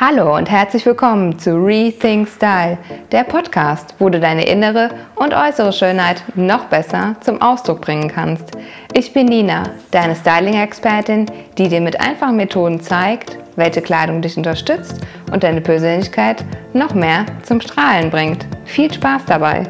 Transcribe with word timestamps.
Hallo 0.00 0.36
und 0.36 0.48
herzlich 0.48 0.86
willkommen 0.86 1.40
zu 1.40 1.56
Rethink 1.56 2.28
Style, 2.28 2.78
der 3.10 3.24
Podcast, 3.24 3.96
wo 3.98 4.08
du 4.08 4.20
deine 4.20 4.46
innere 4.46 4.90
und 5.16 5.34
äußere 5.34 5.72
Schönheit 5.72 6.22
noch 6.36 6.66
besser 6.66 7.16
zum 7.20 7.42
Ausdruck 7.42 7.80
bringen 7.80 8.06
kannst. 8.06 8.52
Ich 8.92 9.12
bin 9.12 9.26
Nina, 9.26 9.64
deine 9.90 10.14
Styling-Expertin, 10.14 11.26
die 11.58 11.68
dir 11.68 11.80
mit 11.80 12.00
einfachen 12.00 12.36
Methoden 12.36 12.80
zeigt, 12.80 13.38
welche 13.56 13.82
Kleidung 13.82 14.22
dich 14.22 14.36
unterstützt 14.36 15.00
und 15.32 15.42
deine 15.42 15.62
Persönlichkeit 15.62 16.44
noch 16.74 16.94
mehr 16.94 17.26
zum 17.42 17.60
Strahlen 17.60 18.08
bringt. 18.08 18.46
Viel 18.66 18.94
Spaß 18.94 19.24
dabei! 19.26 19.64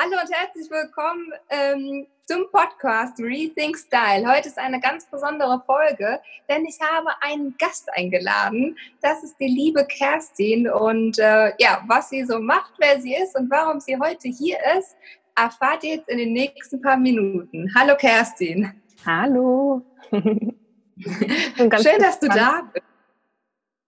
Hallo 0.00 0.12
und 0.22 0.32
herzlich 0.32 0.70
willkommen 0.70 1.32
ähm, 1.50 2.06
zum 2.24 2.48
Podcast 2.52 3.18
Rethink 3.18 3.76
Style. 3.76 4.32
Heute 4.32 4.46
ist 4.46 4.56
eine 4.56 4.78
ganz 4.78 5.04
besondere 5.06 5.60
Folge, 5.66 6.20
denn 6.48 6.64
ich 6.66 6.78
habe 6.80 7.08
einen 7.20 7.56
Gast 7.58 7.88
eingeladen. 7.96 8.76
Das 9.00 9.24
ist 9.24 9.34
die 9.40 9.48
liebe 9.48 9.84
Kerstin. 9.86 10.70
Und 10.70 11.18
äh, 11.18 11.52
ja, 11.58 11.82
was 11.88 12.10
sie 12.10 12.24
so 12.24 12.38
macht, 12.38 12.74
wer 12.78 13.00
sie 13.00 13.16
ist 13.16 13.36
und 13.36 13.50
warum 13.50 13.80
sie 13.80 13.98
heute 13.98 14.28
hier 14.28 14.56
ist, 14.78 14.96
erfahrt 15.34 15.82
ihr 15.82 15.96
jetzt 15.96 16.08
in 16.08 16.18
den 16.18 16.32
nächsten 16.32 16.80
paar 16.80 16.96
Minuten. 16.96 17.68
Hallo 17.76 17.96
Kerstin. 17.96 18.72
Hallo. 19.04 19.82
Schön, 20.12 21.98
dass 21.98 22.20
du 22.20 22.28
da 22.28 22.70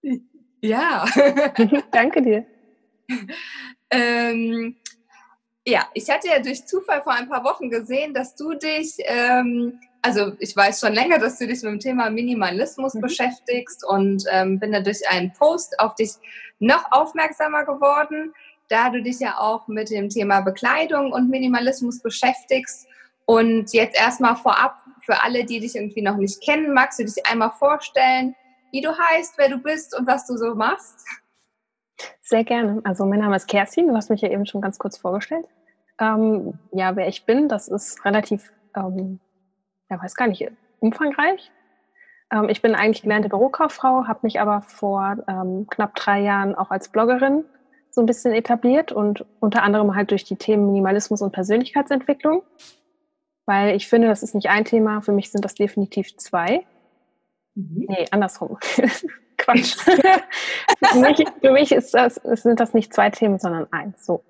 bist. 0.03 0.23
Ja. 0.61 1.05
Danke 1.93 2.21
dir. 2.21 2.47
Ähm, 3.91 4.75
ja, 5.67 5.87
ich 5.95 6.09
hatte 6.11 6.29
ja 6.29 6.39
durch 6.41 6.67
Zufall 6.67 7.03
vor 7.03 7.13
ein 7.13 7.29
paar 7.29 7.45
Wochen 7.45 7.71
gesehen, 7.71 8.15
dass 8.15 8.35
du 8.35 8.55
dich, 8.55 8.97
ähm, 9.05 9.79
also 10.03 10.33
ich 10.39 10.57
weiß 10.57 10.81
schon 10.81 10.95
länger, 10.95 11.19
dass 11.19 11.39
du 11.39 11.47
dich 11.47 11.63
mit 11.63 11.73
dem 11.73 11.81
Thema 11.81 12.11
Minimalismus 12.11 12.95
mhm. 12.95 13.01
beschäftigst 13.01 13.85
und 13.87 14.25
ähm, 14.31 14.59
bin 14.59 14.73
da 14.73 14.81
durch 14.81 15.07
einen 15.09 15.33
Post 15.33 15.79
auf 15.79 15.95
dich 15.95 16.13
noch 16.59 16.91
aufmerksamer 16.91 17.65
geworden, 17.65 18.33
da 18.69 18.91
du 18.91 19.03
dich 19.03 19.21
ja 19.21 19.39
auch 19.39 19.69
mit 19.69 19.91
dem 19.91 20.09
Thema 20.09 20.41
Bekleidung 20.41 21.13
und 21.13 21.29
Minimalismus 21.29 22.01
beschäftigst. 22.01 22.87
Und 23.27 23.73
jetzt 23.73 23.97
erstmal 23.97 24.37
vorab, 24.37 24.77
für 25.03 25.23
alle, 25.23 25.45
die 25.45 25.61
dich 25.61 25.77
irgendwie 25.77 26.03
noch 26.03 26.17
nicht 26.17 26.43
kennen, 26.43 26.73
magst 26.73 26.99
du 26.99 27.05
dich 27.05 27.27
einmal 27.27 27.51
vorstellen, 27.59 28.35
wie 28.71 28.81
du 28.81 28.97
heißt, 28.97 29.35
wer 29.37 29.49
du 29.49 29.59
bist 29.59 29.99
und 29.99 30.07
was 30.07 30.27
du 30.27 30.37
so 30.37 30.55
machst? 30.55 31.05
Sehr 32.21 32.45
gerne. 32.45 32.81
Also 32.85 33.05
mein 33.07 33.21
Name 33.21 33.37
ist 33.37 33.49
Kerstin, 33.49 33.89
du 33.89 33.95
hast 33.95 34.11
mich 34.11 34.21
ja 34.21 34.31
eben 34.31 34.47
schon 34.47 34.61
ganz 34.61 34.79
kurz 34.79 34.99
vorgestellt. 34.99 35.47
Ähm, 35.99 36.59
ja, 36.73 36.97
wer 36.97 37.09
ich 37.09 37.27
bin, 37.27 37.49
das 37.49 37.69
ist 37.69 38.05
relativ, 38.05 38.53
ähm, 38.77 39.21
ja, 39.91 40.03
weiß 40.03 40.15
gar 40.15 40.29
nicht, 40.29 40.51
umfangreich. 40.79 41.51
Ähm, 42.33 42.49
ich 42.49 42.63
bin 42.63 42.75
eigentlich 42.75 43.03
gelernte 43.03 43.29
Bürokauffrau, 43.29 44.07
habe 44.07 44.21
mich 44.23 44.41
aber 44.41 44.63
vor 44.63 45.17
ähm, 45.29 45.67
knapp 45.69 45.95
drei 45.95 46.21
Jahren 46.21 46.55
auch 46.55 46.71
als 46.71 46.89
Bloggerin 46.89 47.45
so 47.91 48.01
ein 48.01 48.07
bisschen 48.07 48.33
etabliert 48.33 48.93
und 48.93 49.25
unter 49.41 49.63
anderem 49.63 49.95
halt 49.95 50.11
durch 50.11 50.25
die 50.25 50.37
Themen 50.37 50.67
Minimalismus 50.67 51.23
und 51.23 51.33
Persönlichkeitsentwicklung, 51.33 52.43
weil 53.47 53.75
ich 53.75 53.89
finde, 53.89 54.09
das 54.09 54.23
ist 54.23 54.35
nicht 54.35 54.49
ein 54.49 54.65
Thema, 54.65 55.01
für 55.03 55.13
mich 55.13 55.31
sind 55.31 55.45
das 55.45 55.55
definitiv 55.55 56.17
zwei. 56.17 56.65
Mhm. 57.55 57.87
Nee, 57.89 58.07
andersrum. 58.11 58.59
Quatsch. 59.45 59.77
für, 60.93 60.99
mich, 60.99 61.25
für 61.41 61.51
mich 61.51 61.73
ist 61.73 61.95
das, 61.95 62.15
sind 62.17 62.61
das 62.61 62.75
nicht 62.75 62.95
zwei 62.95 63.11
Themen, 63.11 63.39
sondern 63.39 63.67
eins. 63.71 64.05
So. 64.05 64.23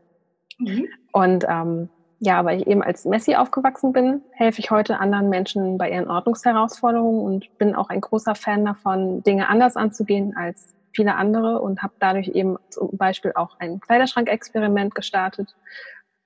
Mhm. 0.59 0.89
Und 1.13 1.45
ähm, 1.49 1.89
ja, 2.21 2.45
weil 2.45 2.61
ich 2.61 2.67
eben 2.67 2.83
als 2.83 3.07
Messi 3.07 3.35
aufgewachsen 3.35 3.93
bin, 3.93 4.23
helfe 4.33 4.61
ich 4.61 4.71
heute 4.71 4.99
anderen 4.99 5.31
Menschen 5.31 5.79
bei 5.79 5.91
ihren 5.91 6.11
Ordnungsherausforderungen 6.11 7.21
und 7.21 7.59
bin 7.59 7.75
auch 7.75 7.89
ein 7.89 8.03
großer 8.03 8.35
Fan 8.35 8.65
davon, 8.65 9.23
Dinge 9.23 9.49
anders 9.49 9.77
anzugehen 9.77 10.37
als 10.37 10.75
viele 10.95 11.15
andere 11.15 11.61
und 11.61 11.83
habe 11.83 11.95
dadurch 11.99 12.29
eben 12.29 12.59
zum 12.69 12.97
Beispiel 12.97 13.33
auch 13.35 13.59
ein 13.59 13.81
Kleiderschrankexperiment 13.81 14.95
gestartet, 14.95 15.57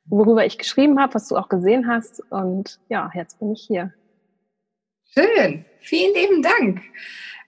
worüber 0.07 0.45
ich 0.45 0.59
geschrieben 0.59 1.01
habe, 1.01 1.15
was 1.15 1.29
du 1.29 1.37
auch 1.37 1.49
gesehen 1.49 1.87
hast. 1.87 2.21
Und 2.31 2.81
ja, 2.89 3.11
jetzt 3.15 3.39
bin 3.39 3.53
ich 3.53 3.63
hier. 3.63 3.93
Schön, 5.13 5.65
vielen 5.79 6.15
lieben 6.15 6.43
Dank. 6.43 6.83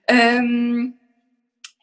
Ähm, 0.07 0.93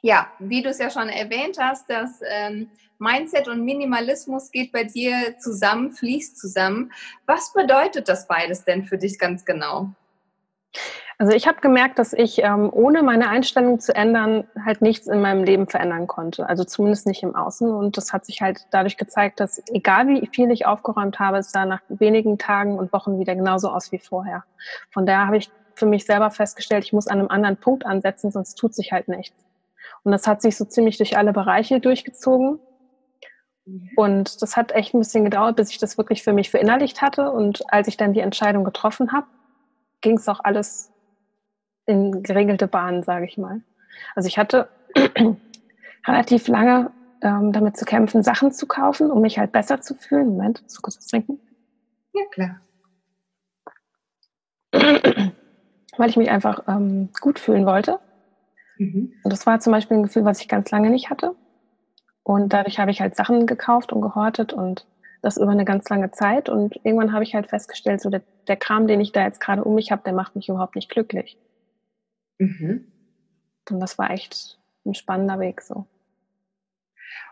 ja, 0.04 0.26
wie 0.38 0.60
du 0.60 0.68
es 0.68 0.76
ja 0.76 0.90
schon 0.90 1.08
erwähnt 1.08 1.56
hast, 1.58 1.88
das 1.88 2.20
ähm, 2.28 2.68
Mindset 2.98 3.48
und 3.48 3.64
Minimalismus 3.64 4.50
geht 4.50 4.70
bei 4.70 4.84
dir 4.84 5.38
zusammen, 5.38 5.92
fließt 5.92 6.38
zusammen. 6.38 6.92
Was 7.24 7.54
bedeutet 7.54 8.06
das 8.10 8.28
beides 8.28 8.64
denn 8.64 8.84
für 8.84 8.98
dich 8.98 9.18
ganz 9.18 9.46
genau? 9.46 9.88
Also 11.16 11.32
ich 11.32 11.48
habe 11.48 11.62
gemerkt, 11.62 11.98
dass 11.98 12.12
ich 12.12 12.40
ähm, 12.40 12.68
ohne 12.70 13.02
meine 13.02 13.30
Einstellung 13.30 13.80
zu 13.80 13.94
ändern 13.94 14.46
halt 14.62 14.82
nichts 14.82 15.06
in 15.06 15.22
meinem 15.22 15.42
Leben 15.42 15.68
verändern 15.68 16.06
konnte. 16.06 16.46
Also 16.50 16.64
zumindest 16.64 17.06
nicht 17.06 17.22
im 17.22 17.34
Außen. 17.34 17.72
Und 17.72 17.96
das 17.96 18.12
hat 18.12 18.26
sich 18.26 18.42
halt 18.42 18.66
dadurch 18.72 18.98
gezeigt, 18.98 19.40
dass 19.40 19.62
egal 19.68 20.06
wie 20.08 20.28
viel 20.30 20.50
ich 20.50 20.66
aufgeräumt 20.66 21.18
habe, 21.18 21.38
es 21.38 21.50
sah 21.50 21.64
nach 21.64 21.80
wenigen 21.88 22.36
Tagen 22.36 22.76
und 22.76 22.92
Wochen 22.92 23.18
wieder 23.18 23.34
genauso 23.34 23.70
aus 23.70 23.90
wie 23.90 23.98
vorher. 23.98 24.44
Von 24.90 25.06
daher 25.06 25.28
habe 25.28 25.38
ich 25.38 25.50
für 25.74 25.86
mich 25.86 26.04
selber 26.04 26.30
festgestellt, 26.30 26.84
ich 26.84 26.92
muss 26.92 27.06
an 27.06 27.20
einem 27.20 27.28
anderen 27.28 27.56
Punkt 27.56 27.86
ansetzen, 27.86 28.30
sonst 28.30 28.56
tut 28.56 28.74
sich 28.74 28.92
halt 28.92 29.08
nichts. 29.08 29.34
Und 30.04 30.12
das 30.12 30.26
hat 30.26 30.42
sich 30.42 30.56
so 30.56 30.64
ziemlich 30.64 30.98
durch 30.98 31.16
alle 31.16 31.32
Bereiche 31.32 31.80
durchgezogen. 31.80 32.60
Mhm. 33.64 33.90
Und 33.96 34.42
das 34.42 34.56
hat 34.56 34.72
echt 34.72 34.94
ein 34.94 34.98
bisschen 34.98 35.24
gedauert, 35.24 35.56
bis 35.56 35.70
ich 35.70 35.78
das 35.78 35.98
wirklich 35.98 36.22
für 36.22 36.32
mich 36.32 36.50
verinnerlicht 36.50 37.02
hatte. 37.02 37.30
Und 37.32 37.62
als 37.72 37.88
ich 37.88 37.96
dann 37.96 38.12
die 38.12 38.20
Entscheidung 38.20 38.64
getroffen 38.64 39.12
habe, 39.12 39.26
ging 40.02 40.18
es 40.18 40.28
auch 40.28 40.40
alles 40.44 40.92
in 41.86 42.22
geregelte 42.22 42.68
Bahnen, 42.68 43.02
sage 43.02 43.24
ich 43.26 43.38
mal. 43.38 43.62
Also 44.14 44.28
ich 44.28 44.38
hatte 44.38 44.68
relativ 46.06 46.48
lange 46.48 46.90
ähm, 47.22 47.52
damit 47.52 47.76
zu 47.76 47.84
kämpfen, 47.84 48.22
Sachen 48.22 48.52
zu 48.52 48.66
kaufen, 48.66 49.10
um 49.10 49.22
mich 49.22 49.38
halt 49.38 49.52
besser 49.52 49.80
zu 49.80 49.94
fühlen. 49.94 50.28
Moment, 50.28 50.62
so 50.66 50.80
kurz 50.82 50.98
was 50.98 51.06
trinken? 51.06 51.40
Ja, 52.12 52.22
klar. 52.30 52.60
Weil 55.96 56.10
ich 56.10 56.16
mich 56.16 56.30
einfach 56.30 56.64
ähm, 56.68 57.10
gut 57.20 57.38
fühlen 57.38 57.66
wollte. 57.66 57.98
Mhm. 58.78 59.12
Und 59.22 59.32
das 59.32 59.46
war 59.46 59.60
zum 59.60 59.72
Beispiel 59.72 59.96
ein 59.96 60.02
Gefühl, 60.04 60.24
was 60.24 60.40
ich 60.40 60.48
ganz 60.48 60.70
lange 60.70 60.90
nicht 60.90 61.10
hatte. 61.10 61.34
Und 62.22 62.52
dadurch 62.52 62.78
habe 62.78 62.90
ich 62.90 63.00
halt 63.00 63.16
Sachen 63.16 63.46
gekauft 63.46 63.92
und 63.92 64.00
gehortet 64.00 64.52
und 64.52 64.86
das 65.22 65.36
über 65.36 65.50
eine 65.50 65.64
ganz 65.64 65.88
lange 65.88 66.10
Zeit. 66.10 66.48
Und 66.48 66.76
irgendwann 66.82 67.12
habe 67.12 67.24
ich 67.24 67.34
halt 67.34 67.48
festgestellt, 67.48 68.00
so 68.00 68.10
der, 68.10 68.22
der 68.46 68.56
Kram, 68.56 68.86
den 68.86 69.00
ich 69.00 69.12
da 69.12 69.22
jetzt 69.22 69.40
gerade 69.40 69.64
um 69.64 69.74
mich 69.74 69.90
habe, 69.90 70.02
der 70.04 70.12
macht 70.12 70.36
mich 70.36 70.48
überhaupt 70.48 70.74
nicht 70.74 70.90
glücklich. 70.90 71.38
Mhm. 72.38 72.86
Und 73.70 73.80
das 73.80 73.98
war 73.98 74.10
echt 74.10 74.58
ein 74.84 74.94
spannender 74.94 75.38
Weg 75.40 75.60
so. 75.62 75.86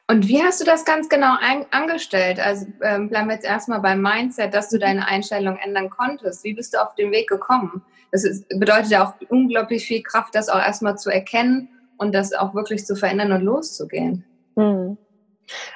Und 0.09 0.29
wie 0.29 0.43
hast 0.43 0.61
du 0.61 0.65
das 0.65 0.85
ganz 0.85 1.09
genau 1.09 1.37
ein, 1.41 1.65
angestellt? 1.71 2.41
Also 2.41 2.67
ähm, 2.83 3.09
bleiben 3.09 3.29
wir 3.29 3.35
jetzt 3.35 3.47
erstmal 3.47 3.81
beim 3.81 4.03
Mindset, 4.03 4.53
dass 4.53 4.69
du 4.69 4.79
deine 4.79 5.07
Einstellung 5.07 5.57
ändern 5.57 5.91
konntest. 5.91 6.45
Wie 6.45 6.55
bist 6.55 6.75
du 6.75 6.83
auf 6.83 6.95
den 6.97 7.13
Weg 7.13 7.29
gekommen? 7.29 7.83
Das 8.11 8.25
ist, 8.25 8.47
bedeutet 8.49 8.91
ja 8.91 9.05
auch 9.07 9.15
unglaublich 9.31 9.87
viel 9.87 10.03
Kraft, 10.03 10.35
das 10.35 10.49
auch 10.49 10.59
erstmal 10.59 10.99
zu 10.99 11.09
erkennen 11.09 11.69
und 11.97 12.15
das 12.15 12.35
auch 12.35 12.55
wirklich 12.55 12.85
zu 12.85 12.95
verändern 12.95 13.33
und 13.33 13.43
loszugehen. 13.43 14.25
Hm. 14.57 14.99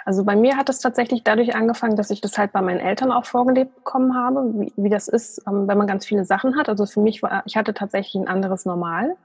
Also 0.04 0.24
bei 0.24 0.36
mir 0.36 0.56
hat 0.56 0.68
es 0.68 0.80
tatsächlich 0.80 1.22
dadurch 1.22 1.54
angefangen, 1.54 1.96
dass 1.96 2.10
ich 2.10 2.20
das 2.20 2.36
halt 2.38 2.52
bei 2.52 2.62
meinen 2.62 2.80
Eltern 2.80 3.12
auch 3.12 3.24
vorgelebt 3.24 3.74
bekommen 3.76 4.14
habe, 4.14 4.52
wie, 4.54 4.72
wie 4.76 4.90
das 4.90 5.08
ist, 5.08 5.42
ähm, 5.46 5.66
wenn 5.68 5.78
man 5.78 5.86
ganz 5.86 6.06
viele 6.06 6.24
Sachen 6.24 6.56
hat. 6.56 6.68
Also 6.68 6.86
für 6.86 7.00
mich 7.00 7.22
war, 7.22 7.42
ich 7.46 7.56
hatte 7.56 7.74
tatsächlich 7.74 8.14
ein 8.22 8.28
anderes 8.28 8.64
Normal. 8.64 9.16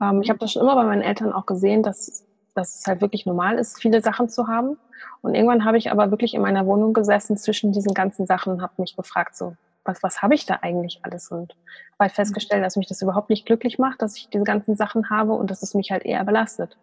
Ähm, 0.00 0.22
ich 0.22 0.30
habe 0.30 0.38
das 0.38 0.52
schon 0.52 0.62
immer 0.62 0.74
bei 0.74 0.84
meinen 0.84 1.02
Eltern 1.02 1.32
auch 1.32 1.46
gesehen, 1.46 1.82
dass 1.82 2.24
dass 2.54 2.80
es 2.80 2.86
halt 2.86 3.00
wirklich 3.00 3.26
normal 3.26 3.58
ist, 3.58 3.80
viele 3.80 4.02
Sachen 4.02 4.28
zu 4.28 4.46
haben. 4.46 4.78
Und 5.20 5.34
irgendwann 5.34 5.64
habe 5.64 5.78
ich 5.78 5.90
aber 5.90 6.10
wirklich 6.10 6.34
in 6.34 6.42
meiner 6.42 6.66
Wohnung 6.66 6.92
gesessen 6.92 7.36
zwischen 7.36 7.72
diesen 7.72 7.94
ganzen 7.94 8.26
Sachen 8.26 8.52
und 8.52 8.62
habe 8.62 8.74
mich 8.78 8.96
gefragt, 8.96 9.36
so, 9.36 9.56
was, 9.84 10.02
was 10.02 10.22
habe 10.22 10.34
ich 10.34 10.46
da 10.46 10.58
eigentlich 10.62 11.00
alles? 11.02 11.30
Und 11.30 11.52
habe 11.92 12.00
halt 12.00 12.12
festgestellt, 12.12 12.64
dass 12.64 12.76
mich 12.76 12.88
das 12.88 13.02
überhaupt 13.02 13.30
nicht 13.30 13.46
glücklich 13.46 13.78
macht, 13.78 14.02
dass 14.02 14.16
ich 14.16 14.28
diese 14.28 14.44
ganzen 14.44 14.76
Sachen 14.76 15.10
habe 15.10 15.32
und 15.32 15.50
dass 15.50 15.62
es 15.62 15.74
mich 15.74 15.90
halt 15.90 16.04
eher 16.04 16.24
belastet. 16.24 16.76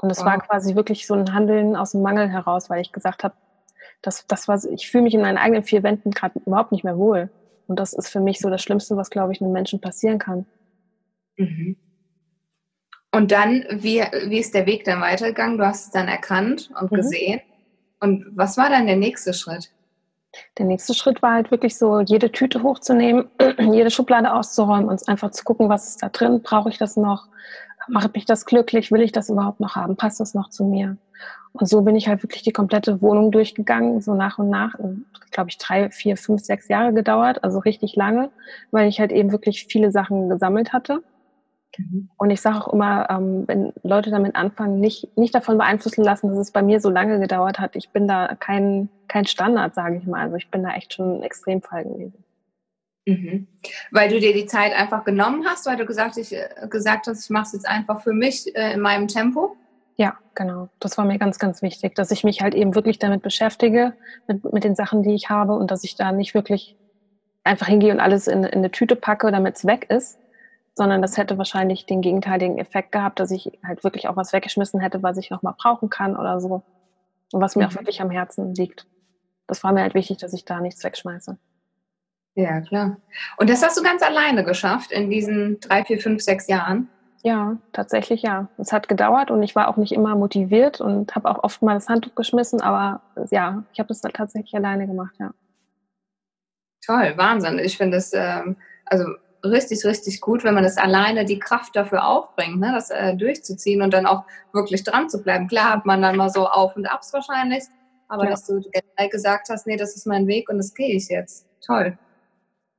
Und 0.00 0.10
es 0.10 0.18
wow. 0.18 0.26
war 0.26 0.38
quasi 0.40 0.74
wirklich 0.74 1.06
so 1.06 1.14
ein 1.14 1.32
Handeln 1.32 1.76
aus 1.76 1.92
dem 1.92 2.02
Mangel 2.02 2.28
heraus, 2.28 2.70
weil 2.70 2.80
ich 2.80 2.92
gesagt 2.92 3.22
habe, 3.22 3.34
das, 4.00 4.26
das 4.26 4.48
war, 4.48 4.60
ich 4.64 4.90
fühle 4.90 5.04
mich 5.04 5.14
in 5.14 5.20
meinen 5.20 5.38
eigenen 5.38 5.62
vier 5.62 5.82
Wänden 5.82 6.10
gerade 6.10 6.40
überhaupt 6.44 6.72
nicht 6.72 6.82
mehr 6.82 6.98
wohl. 6.98 7.30
Und 7.68 7.78
das 7.78 7.92
ist 7.92 8.08
für 8.08 8.20
mich 8.20 8.40
so 8.40 8.50
das 8.50 8.62
Schlimmste, 8.62 8.96
was, 8.96 9.10
glaube 9.10 9.32
ich, 9.32 9.40
einem 9.40 9.52
Menschen 9.52 9.80
passieren 9.80 10.18
kann. 10.18 10.46
Mhm. 11.36 11.76
Und 13.14 13.30
dann, 13.30 13.64
wie, 13.70 14.02
wie 14.26 14.38
ist 14.38 14.54
der 14.54 14.66
Weg 14.66 14.84
dann 14.84 15.02
weitergegangen? 15.02 15.58
Du 15.58 15.66
hast 15.66 15.86
es 15.86 15.90
dann 15.90 16.08
erkannt 16.08 16.70
und 16.80 16.90
mhm. 16.90 16.96
gesehen. 16.96 17.40
Und 18.00 18.26
was 18.34 18.56
war 18.56 18.70
dann 18.70 18.86
der 18.86 18.96
nächste 18.96 19.34
Schritt? 19.34 19.70
Der 20.56 20.64
nächste 20.64 20.94
Schritt 20.94 21.20
war 21.20 21.34
halt 21.34 21.50
wirklich 21.50 21.76
so, 21.76 22.00
jede 22.00 22.32
Tüte 22.32 22.62
hochzunehmen, 22.62 23.28
jede 23.58 23.90
Schublade 23.90 24.32
auszuräumen 24.32 24.88
und 24.88 25.06
einfach 25.08 25.30
zu 25.30 25.44
gucken, 25.44 25.68
was 25.68 25.88
ist 25.88 26.02
da 26.02 26.08
drin, 26.08 26.40
brauche 26.42 26.70
ich 26.70 26.78
das 26.78 26.96
noch, 26.96 27.28
macht 27.86 28.14
mich 28.14 28.24
das 28.24 28.46
glücklich, 28.46 28.90
will 28.90 29.02
ich 29.02 29.12
das 29.12 29.28
überhaupt 29.28 29.60
noch 29.60 29.76
haben, 29.76 29.94
passt 29.96 30.18
das 30.18 30.32
noch 30.32 30.48
zu 30.48 30.64
mir? 30.64 30.96
Und 31.52 31.68
so 31.68 31.82
bin 31.82 31.96
ich 31.96 32.08
halt 32.08 32.22
wirklich 32.22 32.42
die 32.42 32.52
komplette 32.52 33.02
Wohnung 33.02 33.30
durchgegangen, 33.30 34.00
so 34.00 34.14
nach 34.14 34.38
und 34.38 34.48
nach, 34.48 34.74
glaube 35.30 35.50
ich, 35.50 35.58
drei, 35.58 35.90
vier, 35.90 36.16
fünf, 36.16 36.40
sechs 36.42 36.68
Jahre 36.68 36.94
gedauert, 36.94 37.44
also 37.44 37.58
richtig 37.58 37.94
lange, 37.94 38.30
weil 38.70 38.88
ich 38.88 39.00
halt 39.00 39.12
eben 39.12 39.32
wirklich 39.32 39.66
viele 39.66 39.90
Sachen 39.90 40.30
gesammelt 40.30 40.72
hatte 40.72 41.02
Mhm. 41.78 42.10
Und 42.16 42.30
ich 42.30 42.40
sage 42.40 42.58
auch 42.58 42.72
immer, 42.72 43.08
ähm, 43.10 43.44
wenn 43.46 43.72
Leute 43.82 44.10
damit 44.10 44.36
anfangen, 44.36 44.80
nicht, 44.80 45.16
nicht 45.16 45.34
davon 45.34 45.58
beeinflussen 45.58 46.04
lassen, 46.04 46.28
dass 46.28 46.38
es 46.38 46.50
bei 46.50 46.62
mir 46.62 46.80
so 46.80 46.90
lange 46.90 47.18
gedauert 47.20 47.58
hat. 47.58 47.76
Ich 47.76 47.90
bin 47.90 48.06
da 48.06 48.34
kein, 48.38 48.88
kein 49.08 49.26
Standard, 49.26 49.74
sage 49.74 49.96
ich 49.96 50.06
mal. 50.06 50.20
Also 50.20 50.36
ich 50.36 50.50
bin 50.50 50.62
da 50.62 50.74
echt 50.74 50.94
schon 50.94 51.18
ein 51.18 51.22
Extremfall 51.22 51.84
gewesen. 51.84 52.24
Mhm. 53.06 53.48
Weil 53.90 54.10
du 54.10 54.20
dir 54.20 54.32
die 54.32 54.46
Zeit 54.46 54.72
einfach 54.72 55.04
genommen 55.04 55.44
hast, 55.46 55.66
weil 55.66 55.76
du 55.76 55.86
gesagt, 55.86 56.16
ich, 56.16 56.32
äh, 56.34 56.48
gesagt 56.68 57.06
hast, 57.06 57.24
ich 57.24 57.30
mache 57.30 57.46
es 57.46 57.52
jetzt 57.52 57.68
einfach 57.68 58.00
für 58.00 58.12
mich 58.12 58.54
äh, 58.54 58.74
in 58.74 58.80
meinem 58.80 59.08
Tempo? 59.08 59.56
Ja, 59.96 60.16
genau. 60.34 60.68
Das 60.78 60.96
war 60.98 61.04
mir 61.04 61.18
ganz, 61.18 61.38
ganz 61.38 61.62
wichtig, 61.62 61.94
dass 61.94 62.10
ich 62.10 62.24
mich 62.24 62.42
halt 62.42 62.54
eben 62.54 62.74
wirklich 62.74 62.98
damit 62.98 63.22
beschäftige, 63.22 63.94
mit, 64.26 64.52
mit 64.52 64.64
den 64.64 64.74
Sachen, 64.74 65.02
die 65.02 65.14
ich 65.14 65.30
habe 65.30 65.54
und 65.54 65.70
dass 65.70 65.84
ich 65.84 65.96
da 65.96 66.12
nicht 66.12 66.34
wirklich 66.34 66.76
einfach 67.44 67.66
hingehe 67.66 67.92
und 67.92 68.00
alles 68.00 68.28
in, 68.28 68.44
in 68.44 68.58
eine 68.58 68.70
Tüte 68.70 68.94
packe, 68.94 69.30
damit 69.32 69.56
es 69.56 69.66
weg 69.66 69.86
ist, 69.90 70.18
sondern 70.74 71.02
das 71.02 71.16
hätte 71.16 71.38
wahrscheinlich 71.38 71.86
den 71.86 72.00
gegenteiligen 72.00 72.58
Effekt 72.58 72.92
gehabt, 72.92 73.20
dass 73.20 73.30
ich 73.30 73.58
halt 73.64 73.84
wirklich 73.84 74.08
auch 74.08 74.16
was 74.16 74.32
weggeschmissen 74.32 74.80
hätte, 74.80 75.02
was 75.02 75.18
ich 75.18 75.30
nochmal 75.30 75.54
brauchen 75.56 75.90
kann 75.90 76.16
oder 76.16 76.40
so. 76.40 76.62
Und 77.32 77.40
was 77.40 77.56
mir 77.56 77.64
mhm. 77.64 77.70
auch 77.70 77.74
wirklich 77.76 78.00
am 78.00 78.10
Herzen 78.10 78.54
liegt. 78.54 78.86
Das 79.46 79.62
war 79.64 79.72
mir 79.72 79.82
halt 79.82 79.94
wichtig, 79.94 80.18
dass 80.18 80.32
ich 80.32 80.44
da 80.44 80.60
nichts 80.60 80.82
wegschmeiße. 80.84 81.38
Ja, 82.34 82.60
klar. 82.62 82.96
Und 83.36 83.50
das 83.50 83.62
hast 83.62 83.78
du 83.78 83.82
ganz 83.82 84.02
alleine 84.02 84.44
geschafft 84.44 84.90
in 84.92 85.10
diesen 85.10 85.60
drei, 85.60 85.84
vier, 85.84 85.98
fünf, 86.00 86.22
sechs 86.22 86.46
Jahren? 86.46 86.88
Ja, 87.22 87.58
tatsächlich 87.72 88.22
ja. 88.22 88.48
Es 88.58 88.72
hat 88.72 88.88
gedauert 88.88 89.30
und 89.30 89.42
ich 89.42 89.54
war 89.54 89.68
auch 89.68 89.76
nicht 89.76 89.92
immer 89.92 90.16
motiviert 90.16 90.80
und 90.80 91.14
habe 91.14 91.30
auch 91.30 91.44
oft 91.44 91.62
mal 91.62 91.74
das 91.74 91.88
Handtuch 91.88 92.14
geschmissen, 92.14 92.60
aber 92.60 93.02
ja, 93.30 93.64
ich 93.72 93.78
habe 93.78 93.88
das 93.88 94.00
tatsächlich 94.00 94.54
alleine 94.54 94.86
gemacht, 94.86 95.14
ja. 95.20 95.32
Toll, 96.84 97.12
Wahnsinn. 97.16 97.60
Ich 97.60 97.76
finde 97.76 97.98
es 97.98 98.12
ähm, 98.12 98.56
also 98.86 99.04
richtig, 99.44 99.84
richtig 99.84 100.20
gut, 100.20 100.44
wenn 100.44 100.54
man 100.54 100.64
das 100.64 100.76
alleine 100.76 101.24
die 101.24 101.38
Kraft 101.38 101.74
dafür 101.76 102.06
aufbringt, 102.06 102.60
ne, 102.60 102.72
das 102.74 102.90
äh, 102.90 103.16
durchzuziehen 103.16 103.82
und 103.82 103.92
dann 103.92 104.06
auch 104.06 104.24
wirklich 104.52 104.84
dran 104.84 105.08
zu 105.08 105.22
bleiben. 105.22 105.48
Klar 105.48 105.72
hat 105.72 105.86
man 105.86 106.02
dann 106.02 106.16
mal 106.16 106.30
so 106.30 106.46
Auf 106.46 106.76
und 106.76 106.86
Abs 106.86 107.12
wahrscheinlich, 107.12 107.64
aber 108.08 108.24
ja. 108.24 108.30
dass 108.30 108.46
du 108.46 108.60
gesagt 109.10 109.48
hast, 109.50 109.66
nee, 109.66 109.76
das 109.76 109.96
ist 109.96 110.06
mein 110.06 110.26
Weg 110.26 110.48
und 110.48 110.58
das 110.58 110.74
gehe 110.74 110.94
ich 110.94 111.08
jetzt. 111.08 111.46
Toll. 111.64 111.98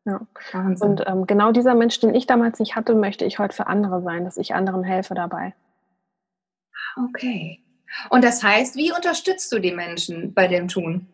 Ja. 0.05 0.21
Wahnsinn. 0.51 0.89
Und 0.89 1.03
ähm, 1.07 1.27
genau 1.27 1.51
dieser 1.51 1.75
Mensch, 1.75 1.99
den 1.99 2.13
ich 2.13 2.27
damals 2.27 2.59
nicht 2.59 2.75
hatte, 2.75 2.93
möchte 2.93 3.25
ich 3.25 3.39
heute 3.39 3.55
für 3.55 3.67
andere 3.67 4.01
sein, 4.01 4.25
dass 4.25 4.37
ich 4.37 4.53
anderen 4.53 4.83
helfe 4.83 5.15
dabei. 5.15 5.53
Okay. 6.97 7.59
Und 8.09 8.23
das 8.23 8.43
heißt, 8.43 8.75
wie 8.75 8.91
unterstützt 8.91 9.51
du 9.51 9.59
die 9.59 9.71
Menschen 9.71 10.33
bei 10.33 10.47
dem 10.47 10.67
Tun? 10.67 11.07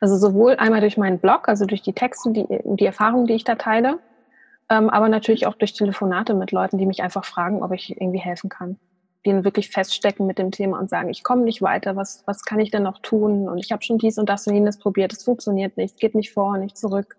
Also 0.00 0.16
sowohl 0.16 0.56
einmal 0.56 0.80
durch 0.80 0.96
meinen 0.96 1.18
Blog, 1.18 1.48
also 1.48 1.66
durch 1.66 1.82
die 1.82 1.92
Texte, 1.92 2.32
die, 2.32 2.46
die 2.48 2.86
Erfahrungen, 2.86 3.26
die 3.26 3.34
ich 3.34 3.44
da 3.44 3.54
teile, 3.54 4.00
ähm, 4.70 4.88
aber 4.88 5.08
natürlich 5.08 5.46
auch 5.46 5.54
durch 5.54 5.74
Telefonate 5.74 6.32
mit 6.32 6.52
Leuten, 6.52 6.78
die 6.78 6.86
mich 6.86 7.02
einfach 7.02 7.24
fragen, 7.24 7.62
ob 7.62 7.72
ich 7.72 7.90
irgendwie 8.00 8.20
helfen 8.20 8.48
kann. 8.48 8.78
Die 9.26 9.30
dann 9.30 9.44
wirklich 9.44 9.68
feststecken 9.68 10.26
mit 10.26 10.38
dem 10.38 10.52
Thema 10.52 10.78
und 10.78 10.88
sagen, 10.88 11.10
ich 11.10 11.24
komme 11.24 11.42
nicht 11.42 11.60
weiter, 11.60 11.96
was, 11.96 12.22
was 12.26 12.44
kann 12.44 12.60
ich 12.60 12.70
denn 12.70 12.84
noch 12.84 13.00
tun? 13.00 13.48
Und 13.48 13.58
ich 13.58 13.72
habe 13.72 13.82
schon 13.82 13.98
dies 13.98 14.16
und 14.16 14.28
das 14.28 14.46
und 14.46 14.54
jenes 14.54 14.78
probiert, 14.78 15.12
es 15.12 15.24
funktioniert 15.24 15.76
nicht, 15.76 15.98
geht 15.98 16.14
nicht 16.14 16.32
vor, 16.32 16.56
nicht 16.56 16.78
zurück. 16.78 17.16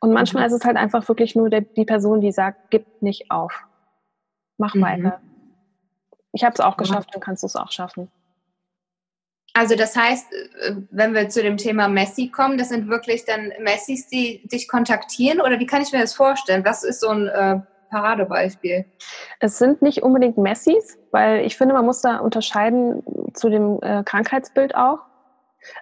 Und 0.00 0.12
manchmal 0.12 0.44
mhm. 0.44 0.46
ist 0.54 0.60
es 0.60 0.64
halt 0.64 0.78
einfach 0.78 1.06
wirklich 1.06 1.36
nur 1.36 1.50
der, 1.50 1.60
die 1.60 1.84
Person, 1.84 2.22
die 2.22 2.32
sagt, 2.32 2.70
gib 2.70 3.02
nicht 3.02 3.30
auf. 3.30 3.52
Mach 4.56 4.74
mhm. 4.74 4.80
weiter. 4.80 5.20
Ich 6.32 6.42
habe 6.42 6.54
es 6.54 6.60
auch 6.60 6.76
geschafft, 6.76 7.10
dann 7.12 7.20
kannst 7.20 7.42
du 7.42 7.46
es 7.46 7.56
auch 7.56 7.70
schaffen. 7.70 8.10
Also 9.54 9.74
das 9.74 9.96
heißt, 9.96 10.32
äh, 10.32 10.74
wenn 10.90 11.14
wir 11.14 11.28
zu 11.28 11.42
dem 11.42 11.56
Thema 11.56 11.88
Messi 11.88 12.28
kommen, 12.28 12.58
das 12.58 12.68
sind 12.68 12.88
wirklich 12.88 13.24
dann 13.24 13.52
Messis, 13.60 14.06
die 14.08 14.46
dich 14.48 14.68
kontaktieren 14.68 15.40
oder 15.40 15.58
wie 15.58 15.66
kann 15.66 15.82
ich 15.82 15.92
mir 15.92 16.00
das 16.00 16.14
vorstellen? 16.14 16.64
Was 16.64 16.84
ist 16.84 17.00
so 17.00 17.08
ein 17.08 17.28
äh, 17.28 17.60
Paradebeispiel? 17.90 18.84
Es 19.40 19.58
sind 19.58 19.82
nicht 19.82 20.02
unbedingt 20.02 20.38
Messis, 20.38 20.98
weil 21.10 21.44
ich 21.44 21.56
finde, 21.56 21.74
man 21.74 21.84
muss 21.84 22.00
da 22.00 22.18
unterscheiden 22.18 23.02
zu 23.34 23.48
dem 23.48 23.78
äh, 23.82 24.02
Krankheitsbild 24.04 24.74
auch. 24.74 25.00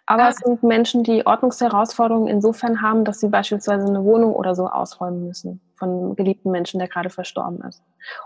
Aber 0.06 0.24
ah. 0.24 0.28
es 0.30 0.36
sind 0.36 0.62
Menschen, 0.62 1.04
die 1.04 1.24
Ordnungsherausforderungen 1.26 2.28
insofern 2.28 2.82
haben, 2.82 3.04
dass 3.04 3.20
sie 3.20 3.28
beispielsweise 3.28 3.86
eine 3.86 4.02
Wohnung 4.02 4.34
oder 4.34 4.54
so 4.54 4.66
ausräumen 4.66 5.26
müssen 5.26 5.60
von 5.76 5.88
einem 5.90 6.16
geliebten 6.16 6.50
Menschen, 6.50 6.78
der 6.78 6.88
gerade 6.88 7.10
verstorben 7.10 7.60
ist. 7.62 7.82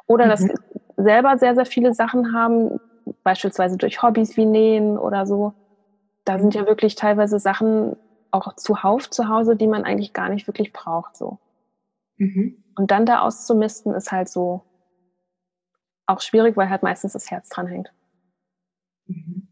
Oder 0.07 0.27
mhm. 0.27 0.31
dass 0.31 0.41
sie 0.41 0.55
selber 0.97 1.37
sehr, 1.37 1.55
sehr 1.55 1.67
viele 1.67 1.93
Sachen 1.93 2.35
haben, 2.35 2.81
beispielsweise 3.23 3.77
durch 3.77 4.03
Hobbys 4.03 4.37
wie 4.37 4.47
Nähen 4.47 4.99
oder 4.99 5.27
so. 5.27 5.55
Da 6.25 6.39
sind 6.39 6.55
ja 6.55 6.67
wirklich 6.67 6.95
teilweise 6.95 7.39
Sachen 7.39 7.97
auch 8.31 8.55
zuhauf 8.57 9.11
zu 9.11 9.29
Hause, 9.29 9.57
die 9.57 9.67
man 9.67 9.85
eigentlich 9.85 10.13
gar 10.13 10.29
nicht 10.29 10.47
wirklich 10.47 10.73
braucht. 10.73 11.17
So. 11.17 11.39
Mhm. 12.17 12.63
Und 12.77 12.91
dann 12.91 13.07
da 13.07 13.21
auszumisten, 13.21 13.95
ist 13.95 14.13
halt 14.13 14.29
so 14.29 14.65
auch 16.07 16.21
schwierig, 16.21 16.57
weil 16.57 16.71
halt 16.71 16.83
meistens 16.83 17.13
das 17.13 17.31
Herz 17.31 17.49
dran 17.49 17.67
hängt. 17.67 17.93
Mhm. 19.07 19.49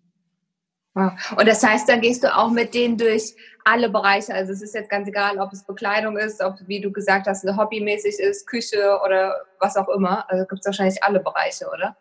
Wow. 0.94 1.12
Und 1.36 1.46
das 1.46 1.62
heißt, 1.62 1.88
dann 1.88 2.00
gehst 2.00 2.24
du 2.24 2.36
auch 2.36 2.50
mit 2.50 2.74
denen 2.74 2.98
durch 2.98 3.36
alle 3.64 3.88
Bereiche. 3.88 4.34
Also 4.34 4.52
es 4.52 4.60
ist 4.60 4.74
jetzt 4.74 4.90
ganz 4.90 5.06
egal, 5.06 5.38
ob 5.38 5.52
es 5.52 5.64
Bekleidung 5.64 6.16
ist, 6.16 6.42
ob, 6.42 6.56
wie 6.66 6.80
du 6.80 6.90
gesagt 6.90 7.28
hast, 7.28 7.44
hobbymäßig 7.44 8.18
ist, 8.18 8.46
Küche 8.46 8.98
oder 9.04 9.36
was 9.60 9.76
auch 9.76 9.88
immer. 9.88 10.28
Also 10.28 10.46
gibt 10.46 10.60
es 10.60 10.66
wahrscheinlich 10.66 11.02
alle 11.04 11.20
Bereiche, 11.20 11.68
oder? 11.68 11.96